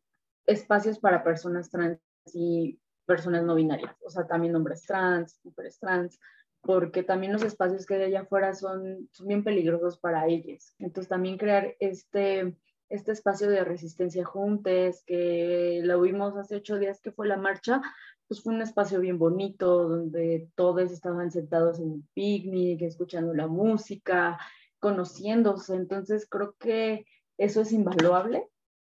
espacios 0.48 0.98
para 0.98 1.24
personas 1.24 1.70
trans 1.70 2.00
y 2.34 2.81
personas 3.06 3.44
no 3.44 3.56
binarias, 3.56 3.96
o 4.06 4.10
sea, 4.10 4.28
también 4.28 4.56
hombres 4.56 4.84
trans, 4.86 5.40
mujeres 5.44 5.80
trans, 5.80 6.20
porque 6.62 7.04
también 7.04 7.34
los 7.34 7.44
espacios 7.44 7.86
que 7.86 7.96
hay 7.96 8.04
allá 8.04 8.22
afuera 8.22 8.54
son, 8.54 9.10
son 9.12 9.28
bien 9.28 9.44
peligrosos 9.44 9.98
para 9.98 10.28
ellos. 10.28 10.76
Entonces 10.80 11.10
también 11.10 11.38
crear 11.38 11.76
este, 11.80 12.56
este 12.90 13.12
espacio 13.12 13.50
de 13.50 13.64
resistencia 13.64 14.24
juntos, 14.24 15.04
que 15.06 15.82
lo 15.84 16.02
vimos 16.02 16.38
hace 16.38 16.58
ocho 16.58 16.78
días 16.78 17.02
que 17.02 17.12
fue 17.12 17.28
la 17.28 17.38
marcha, 17.38 17.82
pues 18.28 18.44
fue 18.44 18.54
un 18.54 18.62
espacio 18.62 19.00
bien 19.00 19.18
bonito, 19.18 19.90
donde 19.90 20.50
todos 20.56 20.92
estaban 20.92 21.32
sentados 21.32 21.80
en 21.80 21.92
un 21.92 22.08
picnic, 22.14 22.82
escuchando 22.82 23.34
la 23.34 23.48
música, 23.48 24.40
conociéndose. 24.80 25.76
Entonces 25.76 26.28
creo 26.30 26.56
que 26.60 27.06
eso 27.38 27.62
es 27.62 27.72
invaluable 27.72 28.48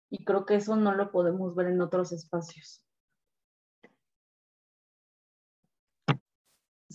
y 0.10 0.26
creo 0.26 0.46
que 0.46 0.56
eso 0.56 0.76
no 0.76 0.94
lo 0.96 1.12
podemos 1.12 1.56
ver 1.56 1.68
en 1.68 1.82
otros 1.82 2.12
espacios. 2.12 2.84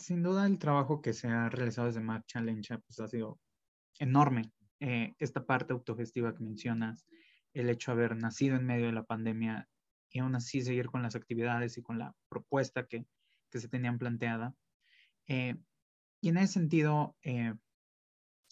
Sin 0.04 0.22
duda 0.22 0.44
el 0.44 0.58
trabajo 0.58 1.00
que 1.00 1.14
se 1.14 1.28
ha 1.28 1.48
realizado 1.48 1.86
desde 1.86 2.02
Marcha 2.02 2.38
Lencha 2.38 2.76
pues 2.76 3.00
ha 3.00 3.08
sido 3.08 3.40
enorme. 3.98 4.52
Eh, 4.78 5.14
esta 5.18 5.46
parte 5.46 5.72
autogestiva 5.72 6.34
que 6.34 6.44
mencionas, 6.44 7.06
el 7.54 7.70
hecho 7.70 7.90
de 7.90 7.96
haber 7.96 8.16
nacido 8.18 8.56
en 8.56 8.66
medio 8.66 8.84
de 8.84 8.92
la 8.92 9.04
pandemia 9.04 9.66
y 10.10 10.18
aún 10.18 10.34
así 10.34 10.60
seguir 10.60 10.88
con 10.88 11.00
las 11.00 11.16
actividades 11.16 11.78
y 11.78 11.82
con 11.82 11.98
la 11.98 12.14
propuesta 12.28 12.86
que, 12.86 13.06
que 13.50 13.60
se 13.60 13.68
tenían 13.68 13.98
planteada. 13.98 14.54
Eh, 15.26 15.56
y 16.20 16.28
en 16.28 16.36
ese 16.36 16.52
sentido, 16.52 17.16
eh, 17.22 17.54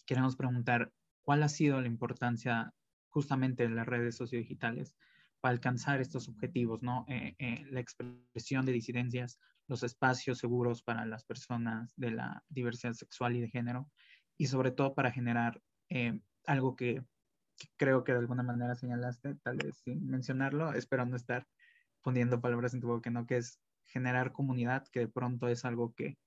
queremos 0.07 0.35
preguntar 0.35 0.91
cuál 1.21 1.43
ha 1.43 1.49
sido 1.49 1.79
la 1.81 1.87
importancia 1.87 2.73
justamente 3.09 3.61
de 3.61 3.75
las 3.75 3.85
redes 3.85 4.17
sociodigitales 4.17 4.95
para 5.43 5.51
alcanzar 5.51 5.99
estos 5.99 6.29
objetivos, 6.29 6.81
¿no? 6.81 7.03
Eh, 7.09 7.65
la 7.69 7.81
expresión 7.81 8.65
de 8.65 8.71
disidencias, 8.71 9.41
los 9.67 9.83
espacios 9.83 10.37
seguros 10.37 10.81
para 10.81 11.05
las 11.05 11.25
personas 11.25 11.91
de 11.97 12.11
la 12.11 12.45
diversidad 12.47 12.93
sexual 12.93 13.35
y 13.35 13.41
de 13.41 13.49
género, 13.49 13.91
y 14.37 14.47
sobre 14.47 14.71
todo 14.71 14.95
para 14.95 15.11
generar 15.11 15.61
algo 16.45 16.77
que 16.77 17.03
creo 17.75 18.05
que 18.05 18.13
de 18.13 18.19
alguna 18.19 18.41
manera 18.41 18.73
señalaste, 18.75 19.35
tal 19.43 19.57
vez 19.57 19.81
sin 19.83 20.07
mencionarlo, 20.07 20.73
espero 20.75 21.05
no 21.05 21.17
estar 21.17 21.45
poniendo 22.01 22.39
palabras 22.39 22.73
en 22.73 22.79
tu 22.79 22.87
boca, 22.87 23.09
¿no? 23.09 23.25
Que 23.25 23.35
es 23.35 23.59
generar 23.83 24.31
comunidad, 24.31 24.87
que 24.93 25.01
de 25.01 25.07
pronto 25.09 25.49
es 25.49 25.65
algo 25.65 25.93
que 25.93 26.17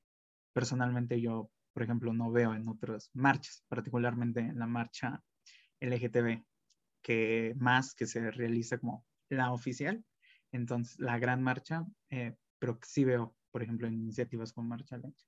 personalmente 0.53 1.23
yo, 1.23 1.51
por 1.73 1.85
ejemplo, 1.85 2.13
no 2.13 2.31
veo 2.31 2.53
en 2.53 2.69
otras 2.69 3.09
marchas, 3.15 3.65
particularmente 3.69 4.41
en 4.41 4.59
la 4.59 4.67
marcha 4.67 5.23
LGTB, 5.81 6.45
que 7.07 7.55
más 7.57 7.95
que 7.95 8.05
se 8.05 8.33
realiza 8.33 8.79
como 8.79 9.05
la 9.29 9.53
oficial, 9.53 10.05
entonces 10.51 10.99
la 10.99 11.21
gran 11.21 11.41
marcha, 11.41 11.87
eh, 12.11 12.35
pero 12.59 12.81
sí 12.83 13.05
veo, 13.05 13.37
por 13.53 13.63
ejemplo, 13.63 13.87
iniciativas 13.87 14.53
como 14.53 14.67
Marcha 14.67 14.99
Lencha. 14.99 15.25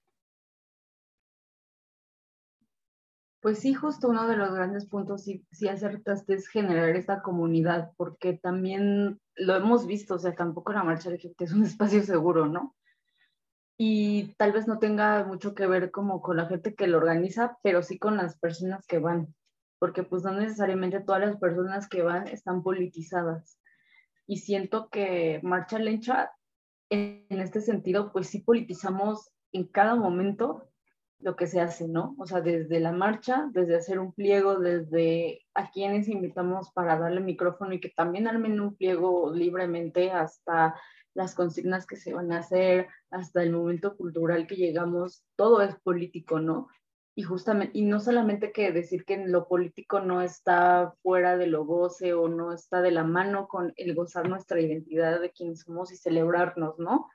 Pues 3.41 3.61
sí, 3.61 3.75
justo 3.75 4.09
uno 4.09 4.27
de 4.27 4.37
los 4.37 4.53
grandes 4.53 4.87
puntos, 4.87 5.23
sí, 5.23 5.47
sí 5.53 5.69
acertaste, 5.69 6.35
es 6.35 6.49
generar 6.49 6.97
esta 6.97 7.23
comunidad, 7.23 7.93
porque 7.97 8.33
también 8.33 9.21
lo 9.37 9.55
hemos 9.55 9.87
visto, 9.87 10.17
o 10.17 10.19
sea, 10.19 10.35
tampoco 10.35 10.73
la 10.73 10.83
marcha 10.83 11.17
gente 11.17 11.45
es 11.45 11.53
un 11.53 11.63
espacio 11.65 12.03
seguro, 12.03 12.47
¿no? 12.47 12.75
Y 13.79 14.35
tal 14.35 14.51
vez 14.51 14.67
no 14.67 14.81
tenga 14.81 15.25
mucho 15.25 15.55
que 15.55 15.69
ver 15.69 15.93
como 15.93 16.21
con 16.21 16.39
la 16.39 16.47
gente 16.47 16.75
que 16.75 16.89
lo 16.89 16.99
organiza, 16.99 17.57
pero 17.63 17.85
sí 17.85 18.01
con 18.01 18.17
las 18.17 18.37
personas 18.37 18.85
que 18.89 18.99
van, 18.99 19.33
porque 19.79 20.03
pues 20.03 20.23
no 20.23 20.33
necesariamente 20.33 21.01
todas 21.01 21.21
las 21.21 21.37
personas 21.37 21.89
que 21.89 22.03
van 22.03 22.29
están 22.29 22.63
politizadas. 22.63 23.59
Y 24.27 24.39
siento 24.39 24.89
que 24.91 25.41
Marcha 25.43 25.79
Lencha, 25.79 26.31
en, 26.91 27.27
en 27.29 27.41
este 27.41 27.61
sentido, 27.61 28.13
pues 28.13 28.29
sí 28.29 28.41
politizamos 28.41 29.31
en 29.53 29.67
cada 29.67 29.95
momento 29.95 30.69
lo 31.21 31.35
que 31.35 31.47
se 31.47 31.61
hace, 31.61 31.89
¿no? 31.89 32.15
O 32.19 32.27
sea, 32.27 32.41
desde 32.41 32.79
la 32.81 32.93
marcha, 32.93 33.49
desde 33.53 33.77
hacer 33.77 33.99
un 33.99 34.13
pliego, 34.13 34.59
desde 34.59 35.41
a 35.55 35.71
quienes 35.71 36.09
invitamos 36.09 36.71
para 36.73 36.99
darle 36.99 37.21
micrófono 37.21 37.73
y 37.73 37.81
que 37.81 37.91
también 37.91 38.29
armen 38.29 38.61
un 38.61 38.77
pliego 38.77 39.33
libremente 39.33 40.13
hasta 40.13 40.77
las 41.15 41.35
consignas 41.35 41.87
que 41.87 41.97
se 41.97 42.15
van 42.15 42.33
a 42.33 42.39
hacer, 42.39 42.87
hasta 43.11 43.43
el 43.43 43.53
momento 43.53 43.97
cultural 43.97 44.47
que 44.47 44.55
llegamos, 44.55 45.25
todo 45.35 45.63
es 45.63 45.75
político, 45.81 46.39
¿no? 46.39 46.69
Y 47.19 47.25
justamente, 47.25 47.77
y 47.77 47.83
no 47.83 47.99
solamente 47.99 48.53
que 48.53 48.71
decir 48.71 49.05
que 49.05 49.17
lo 49.17 49.49
político 49.49 49.99
no 49.99 50.23
está 50.23 50.95
fuera 51.03 51.37
de 51.37 51.49
lo 51.49 51.65
goce 51.65 52.15
o 52.15 52.29
no 52.29 52.53
está 52.53 52.81
de 52.81 52.93
la 52.93 53.03
mano 53.03 53.49
con 53.49 53.73
el 53.75 53.97
gozar 53.97 54.29
nuestra 54.29 54.61
identidad 54.61 55.21
de 55.21 55.33
quienes 55.33 55.63
somos 55.63 55.91
y 55.91 55.97
celebrarnos, 55.97 56.79
¿no? 56.79 57.09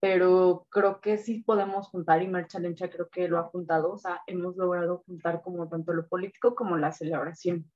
pero 0.00 0.66
creo 0.70 1.02
que 1.02 1.18
sí 1.18 1.42
podemos 1.42 1.86
juntar 1.88 2.22
y 2.22 2.28
Marcha 2.28 2.58
Lencha 2.58 2.88
creo 2.88 3.10
que 3.10 3.28
lo 3.28 3.38
ha 3.38 3.44
juntado, 3.44 3.92
o 3.92 3.98
sea, 3.98 4.22
hemos 4.26 4.56
logrado 4.56 5.04
juntar 5.06 5.42
como 5.42 5.68
tanto 5.68 5.92
lo 5.92 6.08
político 6.08 6.54
como 6.54 6.78
la 6.78 6.90
celebración. 6.90 7.70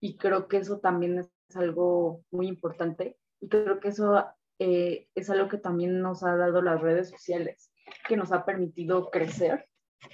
Y 0.00 0.18
creo 0.18 0.48
que 0.48 0.56
eso 0.56 0.80
también 0.80 1.20
es 1.20 1.30
algo 1.54 2.22
muy 2.32 2.48
importante 2.48 3.16
y 3.40 3.48
creo 3.48 3.78
que 3.78 3.88
eso 3.88 4.26
eh, 4.58 5.08
es 5.14 5.30
algo 5.30 5.48
que 5.48 5.58
también 5.58 6.02
nos 6.02 6.24
ha 6.24 6.36
dado 6.36 6.60
las 6.60 6.82
redes 6.82 7.08
sociales, 7.08 7.72
que 8.08 8.16
nos 8.16 8.32
ha 8.32 8.44
permitido 8.44 9.10
crecer, 9.10 9.66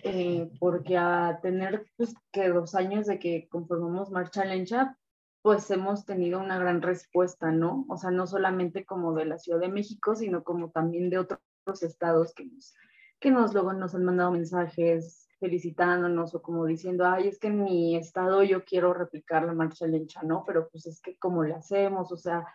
eh, 0.02 0.50
porque 0.58 0.96
a 0.96 1.38
tener 1.42 1.86
pues, 1.96 2.14
que 2.32 2.48
dos 2.48 2.74
años 2.74 3.06
de 3.06 3.18
que 3.18 3.48
conformamos 3.48 4.10
Marcha 4.10 4.44
Lencha, 4.44 4.96
pues 5.42 5.70
hemos 5.70 6.04
tenido 6.04 6.40
una 6.40 6.58
gran 6.58 6.82
respuesta, 6.82 7.50
¿no? 7.50 7.86
O 7.88 7.96
sea, 7.96 8.10
no 8.10 8.26
solamente 8.26 8.84
como 8.84 9.14
de 9.14 9.24
la 9.24 9.38
Ciudad 9.38 9.60
de 9.60 9.68
México, 9.68 10.14
sino 10.14 10.44
como 10.44 10.70
también 10.70 11.08
de 11.10 11.18
otros 11.18 11.40
estados 11.82 12.34
que 12.34 12.44
nos, 12.44 12.74
que 13.18 13.30
nos 13.30 13.54
luego 13.54 13.72
nos 13.72 13.94
han 13.94 14.04
mandado 14.04 14.32
mensajes 14.32 15.28
felicitándonos 15.38 16.34
o 16.34 16.42
como 16.42 16.66
diciendo, 16.66 17.06
ay, 17.06 17.28
es 17.28 17.38
que 17.38 17.48
en 17.48 17.64
mi 17.64 17.96
estado 17.96 18.42
yo 18.42 18.64
quiero 18.64 18.92
replicar 18.92 19.44
la 19.44 19.54
marcha 19.54 19.86
lencha, 19.86 20.20
¿no? 20.22 20.44
Pero 20.46 20.68
pues 20.68 20.86
es 20.86 21.00
que 21.00 21.16
cómo 21.16 21.42
le 21.42 21.54
hacemos, 21.54 22.12
o 22.12 22.16
sea, 22.18 22.46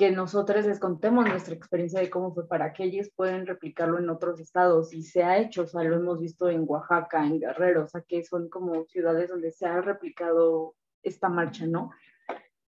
que 0.00 0.10
nosotros 0.10 0.64
les 0.64 0.80
contemos 0.80 1.28
nuestra 1.28 1.54
experiencia 1.54 2.00
de 2.00 2.08
cómo 2.08 2.32
fue 2.32 2.48
para 2.48 2.72
que 2.72 2.84
ellos 2.84 3.10
pueden 3.14 3.46
replicarlo 3.46 3.98
en 3.98 4.08
otros 4.08 4.40
estados 4.40 4.94
y 4.94 5.02
se 5.02 5.22
ha 5.22 5.36
hecho, 5.36 5.64
o 5.64 5.66
sea, 5.66 5.82
lo 5.82 5.96
hemos 5.96 6.18
visto 6.18 6.48
en 6.48 6.64
Oaxaca, 6.66 7.26
en 7.26 7.38
Guerrero, 7.38 7.84
o 7.84 7.86
sea, 7.86 8.00
que 8.00 8.24
son 8.24 8.48
como 8.48 8.86
ciudades 8.86 9.28
donde 9.28 9.52
se 9.52 9.66
ha 9.66 9.78
replicado 9.82 10.74
esta 11.02 11.28
marcha, 11.28 11.66
¿no? 11.66 11.90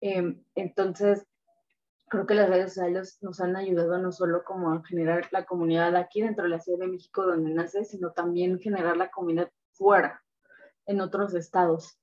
Em, 0.01 0.43
entonces, 0.55 1.25
creo 2.09 2.25
que 2.25 2.33
las 2.33 2.49
redes 2.49 2.73
sociales 2.73 3.17
nos 3.21 3.39
han 3.39 3.55
ayudado 3.55 3.97
no 3.97 4.11
solo 4.11 4.43
como 4.43 4.73
a 4.73 4.83
generar 4.83 5.29
la 5.31 5.45
comunidad 5.45 5.95
aquí 5.95 6.21
dentro 6.21 6.43
de 6.43 6.49
la 6.49 6.59
Ciudad 6.59 6.79
de 6.79 6.91
México 6.91 7.25
donde 7.25 7.53
nace, 7.53 7.85
sino 7.85 8.11
también 8.11 8.59
generar 8.59 8.97
la 8.97 9.09
comunidad 9.09 9.49
fuera, 9.71 10.21
en 10.85 10.99
otros 10.99 11.33
estados. 11.33 11.97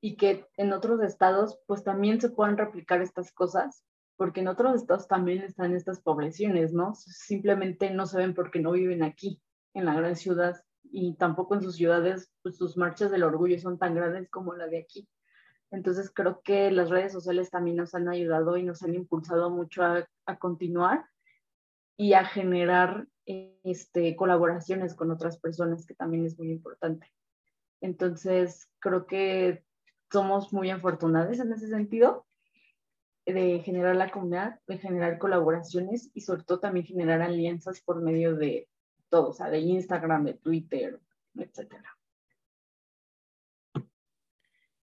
Y 0.00 0.16
que 0.16 0.48
en 0.56 0.72
otros 0.72 1.02
estados 1.02 1.60
pues 1.66 1.84
también 1.84 2.22
se 2.22 2.30
puedan 2.30 2.56
replicar 2.56 3.02
estas 3.02 3.32
cosas, 3.32 3.84
porque 4.22 4.38
en 4.38 4.46
otros 4.46 4.76
estados 4.76 5.08
también 5.08 5.42
están 5.42 5.74
estas 5.74 6.00
poblaciones, 6.00 6.72
¿no? 6.72 6.94
Simplemente 6.94 7.90
no 7.90 8.06
se 8.06 8.18
ven 8.18 8.34
porque 8.34 8.60
no 8.60 8.70
viven 8.70 9.02
aquí, 9.02 9.42
en 9.74 9.84
la 9.84 9.94
gran 9.94 10.14
ciudad, 10.14 10.62
y 10.84 11.16
tampoco 11.16 11.56
en 11.56 11.62
sus 11.62 11.74
ciudades, 11.74 12.30
pues 12.40 12.56
sus 12.56 12.76
marchas 12.76 13.10
del 13.10 13.24
orgullo 13.24 13.58
son 13.58 13.80
tan 13.80 13.96
grandes 13.96 14.30
como 14.30 14.54
la 14.54 14.68
de 14.68 14.78
aquí. 14.78 15.08
Entonces 15.72 16.08
creo 16.14 16.40
que 16.40 16.70
las 16.70 16.88
redes 16.88 17.12
sociales 17.12 17.50
también 17.50 17.78
nos 17.78 17.96
han 17.96 18.08
ayudado 18.08 18.56
y 18.56 18.62
nos 18.62 18.84
han 18.84 18.94
impulsado 18.94 19.50
mucho 19.50 19.82
a, 19.82 20.06
continuar 20.38 21.04
y 21.96 22.12
a 22.12 22.24
generar 22.24 23.08
este, 23.26 24.14
colaboraciones 24.14 24.94
con 24.94 25.10
otras 25.10 25.40
personas, 25.40 25.84
que 25.84 25.94
también 25.94 26.24
es 26.26 26.38
muy 26.38 26.52
importante. 26.52 27.10
Entonces 27.80 28.68
creo 28.78 29.04
que 29.08 29.64
somos 30.12 30.52
muy 30.52 30.70
afortunados 30.70 31.40
en 31.40 31.52
ese 31.52 31.66
sentido 31.66 32.24
de 33.26 33.60
generar 33.64 33.96
la 33.96 34.10
comunidad, 34.10 34.60
de 34.66 34.78
generar 34.78 35.18
colaboraciones 35.18 36.10
y 36.14 36.22
sobre 36.22 36.42
todo 36.42 36.60
también 36.60 36.86
generar 36.86 37.22
alianzas 37.22 37.80
por 37.80 38.02
medio 38.02 38.34
de 38.34 38.68
todo, 39.08 39.28
o 39.28 39.32
sea, 39.32 39.50
de 39.50 39.60
Instagram, 39.60 40.24
de 40.24 40.34
Twitter, 40.34 40.98
etcétera. 41.36 41.96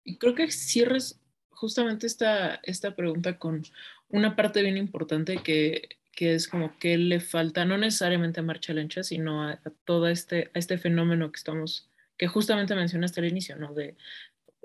Y 0.05 0.19
creo 0.19 0.35
que 0.35 0.51
cierres 0.51 1.21
justamente 1.51 2.07
esta, 2.07 2.57
esta 2.63 2.95
pregunta 2.95 3.39
con 3.39 3.65
una 4.09 4.37
parte 4.37 4.63
bien 4.63 4.77
importante 4.77 5.39
que, 5.39 5.89
que 6.13 6.35
es 6.35 6.49
como 6.49 6.79
que 6.79 6.97
le 6.97 7.21
falta, 7.21 7.65
no 7.65 7.77
necesariamente 7.77 8.41
a 8.41 8.43
Marcha 8.43 8.73
Lencha, 8.73 9.03
sino 9.03 9.43
a, 9.43 9.61
todo 9.85 10.09
este, 10.09 10.51
a 10.55 10.59
este 10.59 10.79
fenómeno 10.79 11.33
que 11.33 11.39
estamos, 11.39 11.91
que 12.17 12.29
justamente 12.29 12.75
mencionaste 12.75 13.21
al 13.21 13.29
inicio, 13.29 13.57
¿no? 13.57 13.75
De 13.75 13.97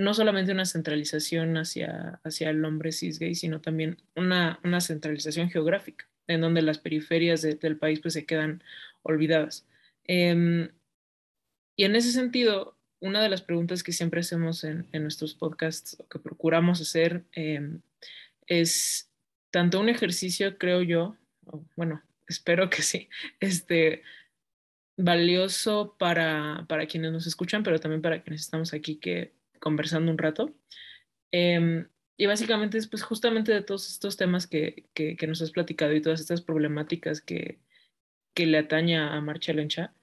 no 0.02 0.14
solamente 0.14 0.52
una 0.52 0.66
centralización 0.66 1.58
hacia, 1.58 2.20
hacia 2.24 2.50
el 2.50 2.66
hombre 2.66 2.92
cis 2.92 3.20
gay, 3.20 3.36
sino 3.36 3.62
también 3.62 3.98
una, 4.16 4.60
una 4.64 4.82
centralización 4.82 5.50
geográfica, 5.50 6.08
en 6.28 6.42
donde 6.42 6.62
las 6.64 6.80
periferias 6.80 7.42
del 7.42 7.78
país 7.78 8.00
pues 8.00 8.16
se 8.16 8.26
quedan 8.26 8.64
olvidadas. 9.04 9.68
Em, 10.06 10.70
y 11.76 11.86
en 11.86 11.96
ese 11.96 12.12
sentido, 12.12 12.76
una 13.00 13.22
de 13.22 13.30
las 13.30 13.42
preguntas 13.44 13.84
que 13.84 13.92
siempre 13.92 14.22
hacemos 14.22 14.64
en, 14.64 14.88
nuestros 14.94 15.36
podcasts, 15.36 15.96
o 16.00 16.08
que 16.08 16.20
procuramos 16.20 16.82
hacer, 16.82 17.24
em, 17.34 17.82
es 18.48 19.12
tanto 19.52 19.80
un 19.80 19.90
ejercicio, 19.90 20.58
creo 20.58 20.82
yo, 20.82 21.16
bueno, 21.76 22.02
espero 22.28 22.70
que 22.70 22.82
sí, 22.82 23.08
este, 23.40 24.02
valioso 24.98 25.96
para, 26.00 26.66
para 26.68 26.88
quienes 26.88 27.12
nos 27.12 27.28
escuchan, 27.28 27.62
pero 27.62 27.80
también 27.80 28.02
para 28.02 28.24
quienes 28.24 28.42
estamos 28.42 28.74
aquí 28.74 28.96
que 28.96 29.32
conversando 29.62 30.12
un 30.12 30.18
rato. 30.18 30.54
Em, 31.32 31.88
y 32.18 32.26
básicamente 32.26 32.78
es 32.78 32.88
pues 32.88 33.04
justamente 33.04 33.54
de 33.54 33.62
todos 33.62 33.90
estos 33.90 34.18
temas 34.18 34.46
que, 34.46 34.86
que, 34.94 35.26
nos 35.28 35.42
has 35.42 35.52
platicado 35.52 35.94
y 35.94 36.02
todas 36.02 36.20
estas 36.20 36.42
problemáticas 36.42 37.22
que, 37.22 37.60
que 38.34 38.46
le 38.46 38.58
ataña 38.58 39.16
a 39.16 39.22
Marcha 39.22 39.54
Lencha, 39.54 39.94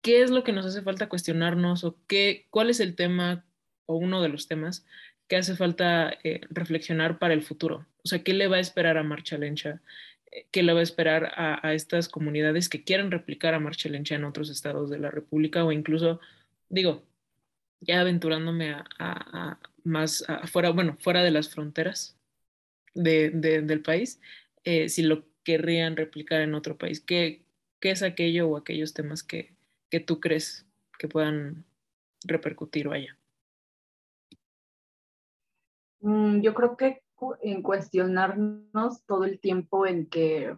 ¿qué 0.00 0.22
es 0.22 0.30
lo 0.30 0.44
que 0.44 0.52
nos 0.52 0.64
hace 0.64 0.82
falta 0.82 1.08
cuestionarnos 1.08 1.84
o 1.84 1.98
qué, 2.06 2.46
cuál 2.50 2.70
es 2.70 2.80
el 2.80 2.94
tema 2.94 3.44
o 3.86 3.96
uno 3.96 4.22
de 4.22 4.28
los 4.28 4.48
temas 4.48 4.86
que 5.28 5.36
hace 5.36 5.56
falta 5.56 6.16
eh, 6.24 6.40
reflexionar 6.50 7.18
para 7.18 7.34
el 7.34 7.42
futuro? 7.42 7.86
O 8.04 8.08
sea, 8.08 8.22
¿qué 8.22 8.32
le 8.32 8.48
va 8.48 8.56
a 8.56 8.60
esperar 8.60 8.96
a 8.96 9.02
Marcha 9.02 9.36
Lencha? 9.36 9.82
Eh, 10.30 10.46
¿Qué 10.50 10.62
le 10.62 10.72
va 10.72 10.80
a 10.80 10.84
esperar 10.84 11.32
a, 11.36 11.66
a 11.66 11.74
estas 11.74 12.08
comunidades 12.08 12.68
que 12.68 12.84
quieren 12.84 13.10
replicar 13.10 13.54
a 13.54 13.60
Marcha 13.60 13.88
Lencha 13.88 14.14
en 14.14 14.24
otros 14.24 14.48
estados 14.48 14.88
de 14.88 14.98
la 14.98 15.10
República 15.10 15.64
o 15.64 15.72
incluso, 15.72 16.20
digo, 16.68 17.04
ya 17.80 18.00
aventurándome 18.00 18.72
a, 18.72 18.84
a, 18.98 19.58
más 19.84 20.24
afuera, 20.28 20.70
bueno, 20.70 20.96
fuera 21.00 21.22
de 21.22 21.30
las 21.30 21.48
fronteras 21.48 22.16
de, 22.94 23.30
de, 23.30 23.62
del 23.62 23.82
país, 23.82 24.20
eh, 24.64 24.88
si 24.88 25.02
lo 25.02 25.24
querrían 25.44 25.96
replicar 25.96 26.40
en 26.40 26.54
otro 26.54 26.76
país. 26.76 27.00
¿Qué, 27.00 27.44
qué 27.80 27.90
es 27.92 28.02
aquello 28.02 28.48
o 28.48 28.56
aquellos 28.56 28.94
temas 28.94 29.22
que, 29.22 29.54
que 29.90 30.00
tú 30.00 30.20
crees 30.20 30.66
que 30.98 31.08
puedan 31.08 31.64
repercutir 32.24 32.88
vaya? 32.88 33.16
Mm, 36.00 36.40
yo 36.40 36.54
creo 36.54 36.76
que 36.76 37.02
en 37.42 37.62
cuestionarnos 37.62 39.02
todo 39.06 39.24
el 39.24 39.38
tiempo 39.38 39.86
en 39.86 40.06
que 40.06 40.56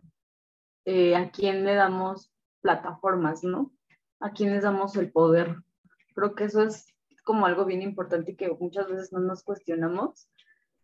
eh, 0.84 1.14
a 1.14 1.30
quién 1.30 1.64
le 1.64 1.74
damos 1.74 2.32
plataformas, 2.60 3.44
¿no? 3.44 3.72
A 4.20 4.32
quién 4.32 4.52
les 4.52 4.62
damos 4.62 4.96
el 4.96 5.12
poder. 5.12 5.56
Creo 6.14 6.34
que 6.34 6.44
eso 6.44 6.62
es 6.62 6.86
como 7.28 7.44
algo 7.44 7.66
bien 7.66 7.82
importante 7.82 8.32
y 8.32 8.36
que 8.36 8.48
muchas 8.58 8.88
veces 8.88 9.12
no 9.12 9.20
nos 9.20 9.42
cuestionamos, 9.42 10.30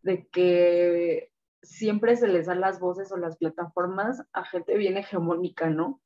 de 0.02 0.28
que 0.28 1.32
siempre 1.62 2.18
se 2.18 2.28
les 2.28 2.44
dan 2.44 2.60
las 2.60 2.80
voces 2.80 3.10
o 3.12 3.16
las 3.16 3.38
plataformas 3.38 4.22
a 4.34 4.44
gente 4.44 4.76
bien 4.76 4.98
hegemónica, 4.98 5.70
¿no? 5.70 6.02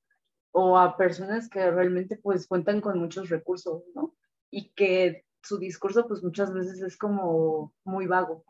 O 0.52 0.78
a 0.78 0.96
personas 0.96 1.48
que 1.48 1.68
realmente 1.72 2.16
pues 2.22 2.46
cuentan 2.46 2.80
con 2.80 3.00
muchos 3.00 3.30
recursos, 3.30 3.82
¿no? 3.96 4.14
Y 4.48 4.70
que 4.74 5.24
su 5.42 5.58
discurso 5.58 6.06
pues 6.06 6.22
muchas 6.22 6.52
veces 6.54 6.82
es 6.82 6.96
como 6.96 7.74
muy 7.82 8.06
vago. 8.06 8.44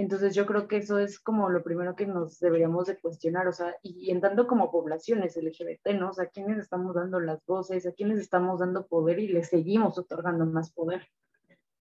Entonces 0.00 0.34
yo 0.34 0.46
creo 0.46 0.66
que 0.66 0.78
eso 0.78 0.98
es 0.98 1.20
como 1.20 1.50
lo 1.50 1.62
primero 1.62 1.94
que 1.94 2.06
nos 2.06 2.40
deberíamos 2.40 2.86
de 2.86 2.98
cuestionar, 2.98 3.46
o 3.48 3.52
sea, 3.52 3.76
y 3.82 4.10
en 4.10 4.22
tanto 4.22 4.46
como 4.46 4.70
poblaciones 4.70 5.36
LGBT, 5.36 5.88
¿no? 5.90 6.10
¿a 6.16 6.26
quiénes 6.26 6.56
estamos 6.56 6.94
dando 6.94 7.20
las 7.20 7.44
voces? 7.44 7.86
¿A 7.86 7.92
quiénes 7.92 8.18
estamos 8.18 8.60
dando 8.60 8.86
poder 8.86 9.18
y 9.18 9.28
les 9.28 9.50
seguimos 9.50 9.98
otorgando 9.98 10.46
más 10.46 10.72
poder? 10.72 11.06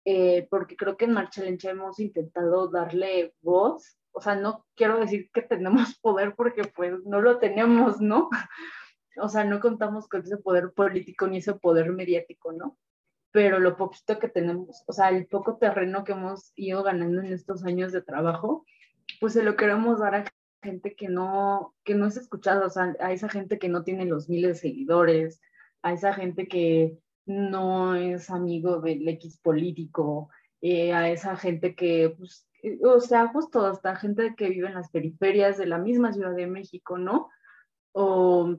Eh, 0.04 0.48
porque 0.50 0.76
creo 0.76 0.96
que 0.96 1.04
en 1.04 1.12
Marcha 1.12 1.44
Lencha 1.44 1.70
hemos 1.70 2.00
intentado 2.00 2.66
darle 2.66 3.36
voz, 3.40 3.96
o 4.10 4.20
sea, 4.20 4.34
no 4.34 4.66
quiero 4.74 4.98
decir 4.98 5.30
que 5.32 5.42
tenemos 5.42 5.96
poder 6.02 6.34
porque 6.34 6.64
pues 6.64 7.04
no 7.04 7.20
lo 7.20 7.38
tenemos, 7.38 8.00
¿no? 8.00 8.30
O 9.18 9.28
sea, 9.28 9.44
no 9.44 9.60
contamos 9.60 10.08
con 10.08 10.22
ese 10.22 10.38
poder 10.38 10.72
político 10.72 11.26
ni 11.26 11.36
ese 11.36 11.52
poder 11.52 11.92
mediático, 11.92 12.50
¿no? 12.50 12.78
Pero 13.32 13.58
lo 13.58 13.76
poquito 13.76 14.18
que 14.18 14.28
tenemos, 14.28 14.84
o 14.86 14.92
sea, 14.92 15.08
el 15.08 15.26
poco 15.26 15.56
terreno 15.56 16.04
que 16.04 16.12
hemos 16.12 16.52
ido 16.54 16.82
ganando 16.82 17.22
en 17.22 17.32
estos 17.32 17.64
años 17.64 17.90
de 17.90 18.02
trabajo, 18.02 18.64
pues 19.20 19.32
se 19.32 19.42
lo 19.42 19.56
queremos 19.56 20.00
dar 20.00 20.14
a 20.14 20.24
gente 20.62 20.94
que 20.94 21.08
no, 21.08 21.74
que 21.82 21.94
no 21.94 22.06
es 22.06 22.16
escuchada, 22.16 22.66
o 22.66 22.70
sea, 22.70 22.94
a 23.00 23.12
esa 23.12 23.28
gente 23.28 23.58
que 23.58 23.68
no 23.68 23.82
tiene 23.82 24.04
los 24.04 24.28
miles 24.28 24.56
de 24.56 24.68
seguidores, 24.68 25.40
a 25.82 25.94
esa 25.94 26.12
gente 26.12 26.46
que 26.46 26.98
no 27.24 27.94
es 27.94 28.30
amigo 28.30 28.80
del 28.80 29.08
X 29.08 29.38
político, 29.38 30.28
eh, 30.60 30.92
a 30.92 31.10
esa 31.10 31.36
gente 31.36 31.74
que, 31.74 32.14
pues, 32.16 32.46
eh, 32.62 32.78
o 32.84 33.00
sea, 33.00 33.28
justo 33.28 33.64
hasta 33.66 33.96
gente 33.96 34.34
que 34.36 34.50
vive 34.50 34.68
en 34.68 34.74
las 34.74 34.90
periferias 34.90 35.56
de 35.56 35.66
la 35.66 35.78
misma 35.78 36.12
Ciudad 36.12 36.34
de 36.34 36.46
México, 36.46 36.98
¿no? 36.98 37.30
O 37.92 38.56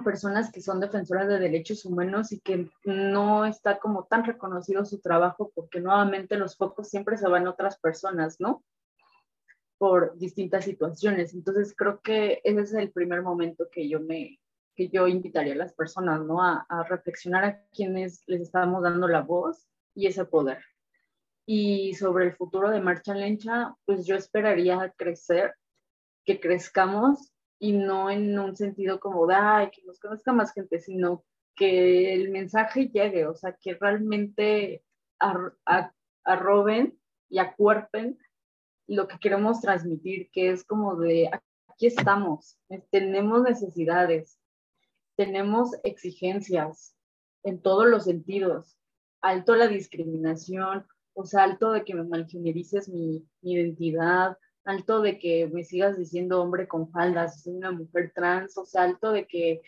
personas 0.00 0.50
que 0.50 0.62
son 0.62 0.80
defensoras 0.80 1.28
de 1.28 1.38
derechos 1.38 1.84
humanos 1.84 2.32
y 2.32 2.40
que 2.40 2.70
no 2.84 3.44
está 3.44 3.78
como 3.78 4.04
tan 4.04 4.24
reconocido 4.24 4.84
su 4.84 5.00
trabajo 5.00 5.52
porque 5.54 5.80
nuevamente 5.80 6.36
los 6.36 6.56
focos 6.56 6.88
siempre 6.88 7.18
se 7.18 7.28
van 7.28 7.46
a 7.46 7.50
otras 7.50 7.78
personas, 7.78 8.40
¿no? 8.40 8.64
Por 9.78 10.16
distintas 10.16 10.64
situaciones. 10.64 11.34
Entonces 11.34 11.74
creo 11.76 12.00
que 12.00 12.40
ese 12.44 12.60
es 12.60 12.72
el 12.74 12.90
primer 12.92 13.22
momento 13.22 13.68
que 13.70 13.88
yo 13.88 14.00
me 14.00 14.38
que 14.74 14.88
yo 14.88 15.06
invitaría 15.06 15.52
a 15.52 15.56
las 15.56 15.74
personas, 15.74 16.22
¿no? 16.22 16.42
A, 16.42 16.64
a 16.66 16.82
reflexionar 16.84 17.44
a 17.44 17.62
quienes 17.72 18.22
les 18.26 18.40
estamos 18.40 18.82
dando 18.82 19.06
la 19.06 19.20
voz 19.20 19.68
y 19.94 20.06
ese 20.06 20.24
poder. 20.24 20.64
Y 21.44 21.92
sobre 21.94 22.24
el 22.24 22.32
futuro 22.34 22.70
de 22.70 22.80
Marcha 22.80 23.14
Lencha, 23.14 23.74
pues 23.84 24.06
yo 24.06 24.16
esperaría 24.16 24.94
crecer, 24.96 25.54
que 26.24 26.40
crezcamos 26.40 27.31
y 27.62 27.70
no 27.70 28.10
en 28.10 28.36
un 28.36 28.56
sentido 28.56 28.98
como 28.98 29.24
ay, 29.30 29.70
que 29.70 29.84
nos 29.84 30.00
conozca 30.00 30.32
más 30.32 30.52
gente, 30.52 30.80
sino 30.80 31.24
que 31.54 32.12
el 32.12 32.32
mensaje 32.32 32.88
llegue, 32.88 33.24
o 33.26 33.36
sea, 33.36 33.52
que 33.52 33.74
realmente 33.74 34.82
arroben 36.24 36.98
y 37.28 37.38
acuerpen 37.38 38.18
lo 38.88 39.06
que 39.06 39.16
queremos 39.20 39.60
transmitir, 39.60 40.28
que 40.32 40.50
es 40.50 40.64
como 40.64 40.96
de, 40.96 41.30
aquí 41.68 41.86
estamos, 41.86 42.58
tenemos 42.90 43.42
necesidades, 43.44 44.40
tenemos 45.16 45.70
exigencias 45.84 46.96
en 47.44 47.62
todos 47.62 47.86
los 47.86 48.02
sentidos, 48.02 48.76
alto 49.20 49.54
la 49.54 49.68
discriminación, 49.68 50.84
o 51.14 51.24
sea, 51.24 51.44
alto 51.44 51.70
de 51.70 51.84
que 51.84 51.94
me 51.94 52.02
malgenerices 52.02 52.88
mi, 52.88 53.24
mi 53.40 53.52
identidad, 53.52 54.36
alto 54.64 55.00
de 55.02 55.18
que 55.18 55.48
me 55.48 55.64
sigas 55.64 55.98
diciendo 55.98 56.40
hombre 56.40 56.68
con 56.68 56.90
faldas, 56.90 57.42
soy 57.42 57.54
una 57.54 57.72
mujer 57.72 58.12
trans, 58.14 58.56
o 58.58 58.64
sea, 58.64 58.82
alto 58.84 59.12
de 59.12 59.26
que 59.26 59.62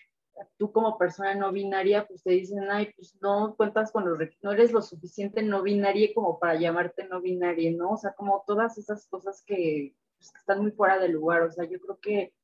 tú 0.57 0.73
como 0.73 0.99
persona 0.99 1.35
no 1.35 1.53
binaria, 1.53 2.07
pues 2.07 2.23
te 2.23 2.33
dicen, 2.33 2.71
ay, 2.71 2.93
pues 2.97 3.17
no 3.21 3.55
cuentas 3.57 3.93
con 3.93 4.09
los 4.09 4.19
no 4.43 4.53
eres 4.53 4.73
lo 4.73 4.83
suficiente 4.83 5.43
no 5.43 5.63
binaria 5.63 6.13
como 6.15 6.39
para 6.39 6.59
llamarte 6.59 7.07
no 7.07 7.21
binaria, 7.21 7.71
¿no? 7.73 7.93
O 7.93 7.97
sea, 7.97 8.13
como 8.15 8.45
todas 8.47 8.79
esas 8.79 9.07
cosas 9.09 9.43
que, 9.47 9.95
pues, 10.19 10.33
que 10.33 10.39
están 10.39 10.63
muy 10.63 10.73
fuera 10.73 10.99
de 10.99 11.09
lugar, 11.09 11.43
o 11.43 11.53
sea, 11.53 11.65
yo 11.65 11.81
creo 11.81 11.99
que 12.01 12.35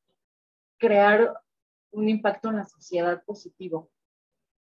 crear 0.79 1.41
un 1.93 2.09
impacto 2.09 2.49
en 2.49 2.57
la 2.57 2.65
sociedad 2.65 3.23
positivo, 3.25 3.91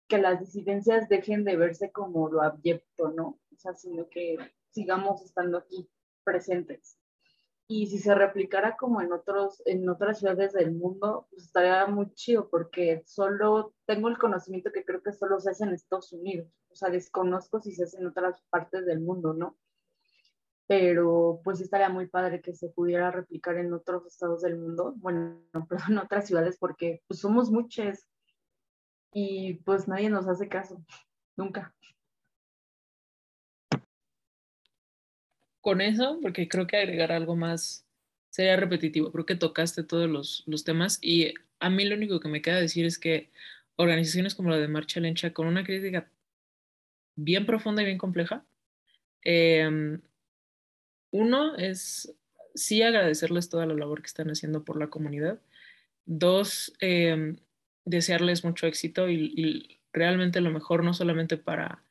que 0.08 0.18
las 0.18 0.40
disidencias 0.40 1.08
dejen 1.10 1.44
de 1.44 1.56
verse 1.56 1.92
como 1.92 2.30
lo 2.30 2.42
abyecto, 2.42 3.10
¿no? 3.10 3.40
O 3.54 3.58
sea, 3.58 3.74
sino 3.76 4.10
que 4.10 4.38
sigamos 4.72 5.22
estando 5.22 5.58
aquí 5.58 5.88
presentes 6.24 6.98
y 7.72 7.86
si 7.86 8.00
se 8.00 8.16
replicara 8.16 8.76
como 8.76 9.00
en, 9.00 9.14
otros, 9.14 9.62
en 9.66 9.88
otras 9.88 10.18
ciudades 10.18 10.54
del 10.54 10.72
mundo, 10.72 11.28
pues 11.30 11.44
estaría 11.44 11.86
muy 11.86 12.12
chido 12.16 12.50
porque 12.50 13.04
solo 13.06 13.76
tengo 13.86 14.10
el 14.10 14.18
conocimiento 14.18 14.72
que 14.72 14.84
creo 14.84 15.04
que 15.04 15.14
solo 15.14 15.40
se 15.40 15.52
hace 15.52 15.66
en 15.66 15.74
Estados 15.74 16.12
Unidos. 16.12 16.52
O 16.72 16.76
sea, 16.76 16.90
desconozco 16.90 17.62
si 17.62 17.72
se 17.72 17.84
hace 17.84 18.00
en 18.00 18.08
otras 18.08 18.42
partes 18.50 18.88
del 18.88 19.02
mundo, 19.02 19.36
¿no? 19.36 19.56
Pero 20.66 21.42
pues 21.44 21.62
estaría 21.62 21.90
muy 21.90 22.08
padre 22.08 22.42
que 22.42 22.56
se 22.56 22.70
pudiera 22.70 23.12
replicar 23.12 23.56
en 23.58 23.72
otros 23.72 24.04
estados 24.08 24.42
del 24.42 24.58
mundo, 24.58 24.96
bueno, 24.98 25.40
pero 25.70 25.84
en 25.90 26.00
otras 26.00 26.26
ciudades 26.26 26.58
porque 26.58 27.04
pues 27.08 27.20
somos 27.20 27.52
muchos 27.52 28.10
y 29.14 29.62
pues 29.64 29.88
nadie 29.88 30.10
nos 30.10 30.28
hace 30.28 30.50
caso, 30.50 30.84
nunca. 31.38 31.76
Con 35.62 35.82
eso, 35.82 36.20
porque 36.22 36.48
creo 36.48 36.68
que 36.68 36.78
agregar 36.78 37.12
algo 37.12 37.36
más 37.36 37.86
sería 38.30 38.56
repetitivo. 38.56 39.12
Creo 39.12 39.26
que 39.26 39.36
tocaste 39.36 39.84
todos 39.84 40.10
los, 40.10 40.64
temas 40.64 41.00
y 41.02 41.34
a 41.60 41.70
mí 41.70 41.86
lo 41.86 41.96
único 41.96 42.20
que 42.20 42.30
me 42.30 42.42
queda 42.42 42.60
decir 42.60 42.86
es 42.86 43.00
que 43.00 43.30
organizaciones 43.76 44.36
como 44.36 44.50
la 44.50 44.58
de 44.58 44.68
Marcha 44.68 45.00
Lencha, 45.00 45.34
con 45.34 45.48
una 45.48 45.64
crítica 45.64 46.10
bien 47.16 47.46
profunda 47.46 47.82
y 47.82 47.86
bien 47.86 47.98
compleja, 47.98 48.46
eh, 49.24 50.00
uno 51.12 51.56
es 51.56 52.16
sí 52.56 52.82
agradecerles 52.82 53.50
toda 53.50 53.66
la 53.66 53.74
labor 53.74 54.02
que 54.02 54.08
están 54.08 54.30
haciendo 54.30 54.64
por 54.64 54.78
la 54.78 54.88
comunidad. 54.88 55.40
Dos, 56.06 56.74
eh, 56.82 57.36
desearles 57.86 58.44
mucho 58.44 58.68
éxito 58.68 59.10
y, 59.10 59.78
realmente 59.92 60.40
lo 60.40 60.52
mejor, 60.52 60.84
no 60.84 60.94
solamente 60.94 61.36
para 61.38 61.84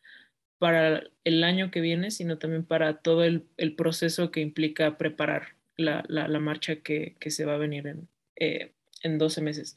para 0.59 1.05
el 1.25 1.45
año 1.45 1.71
que 1.71 1.81
viene, 1.81 2.11
sino 2.11 2.39
también 2.39 2.65
para 2.65 2.99
todo 2.99 3.25
el, 3.25 3.43
proceso 3.77 4.31
que 4.31 4.41
implica 4.41 4.99
preparar 4.99 5.55
la, 5.77 6.05
la, 6.09 6.41
marcha 6.41 6.77
que, 6.77 7.17
que, 7.21 7.31
se 7.31 7.45
va 7.45 7.55
a 7.55 7.59
venir 7.59 7.87
en, 7.87 8.09
eh, 8.37 8.73
en 9.03 9.19
12 9.19 9.41
meses. 9.41 9.77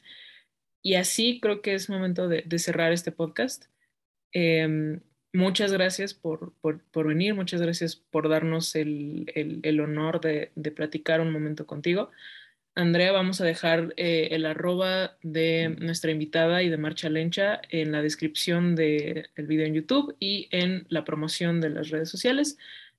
Y 0.81 0.95
así 0.95 1.39
creo 1.39 1.61
que 1.61 1.75
es 1.75 1.89
momento 1.89 2.27
de, 2.27 2.43
de 2.45 2.59
cerrar 2.59 2.91
este 2.91 3.11
podcast. 3.11 3.65
Eh, 4.33 4.99
muchas 5.33 5.71
gracias 5.71 6.13
por, 6.13 6.53
por, 6.61 6.83
por, 6.91 7.07
venir, 7.07 7.35
muchas 7.35 7.61
gracias 7.61 7.95
por 7.95 8.29
darnos 8.29 8.75
el, 8.75 9.31
el, 9.35 9.59
el 9.63 9.79
honor 9.79 10.21
de, 10.21 10.51
de, 10.55 10.71
platicar 10.71 11.21
un 11.21 11.31
momento 11.31 11.65
contigo. 11.65 12.09
Andrea, 12.73 13.12
vamos 13.12 13.41
a 13.41 13.45
dejar 13.45 13.93
eh, 13.97 14.29
el 14.31 14.45
arroba 14.45 15.17
de 15.23 15.75
nuestra 15.79 16.12
invitada 16.12 16.63
y 16.63 16.69
de 16.69 16.77
Marcha 16.77 17.10
Lencha 17.10 17.62
en 17.69 17.91
la 17.91 18.01
descripción 18.01 18.75
del 18.75 19.27
video 19.36 19.65
en 19.65 19.73
YouTube 19.73 20.15
y 20.19 20.47
en 20.51 20.86
la 20.88 21.03
promoción 21.03 21.60
de 21.60 21.69
las 21.69 21.89
redes 21.89 22.10
sociales. 22.10 22.57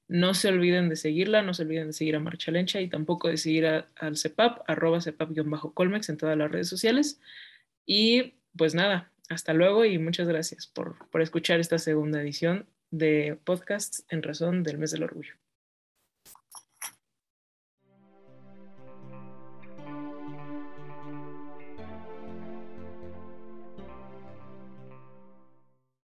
No 0.08 0.34
se 0.34 0.48
olviden 0.48 0.90
de 0.90 0.96
seguirla, 0.96 1.40
no 1.40 1.54
se 1.54 1.62
olviden 1.62 1.86
de 1.86 1.92
seguir 1.94 2.16
a 2.16 2.20
Marcha 2.20 2.52
Lencha 2.52 2.82
y 2.82 2.88
tampoco 2.88 3.28
de 3.28 3.38
seguir 3.38 3.66
al 3.66 4.16
CEPAP, 4.18 4.60
arroba 4.68 5.00
CEPAP-Colmex 5.00 6.10
en 6.10 6.18
todas 6.18 6.36
las 6.36 6.50
redes 6.50 6.68
sociales. 6.68 7.18
Y 7.86 8.34
pues 8.56 8.74
nada, 8.74 9.10
hasta 9.30 9.54
luego 9.54 9.86
y 9.86 9.98
muchas 9.98 10.28
gracias 10.28 10.66
por, 10.66 11.08
por 11.08 11.22
escuchar 11.22 11.60
esta 11.60 11.78
segunda 11.78 12.20
edición 12.20 12.66
de 12.90 13.38
podcasts 13.42 14.04
en 14.10 14.22
razón 14.22 14.62
del 14.64 14.76
mes 14.76 14.90
del 14.90 15.04
orgullo. 15.04 15.41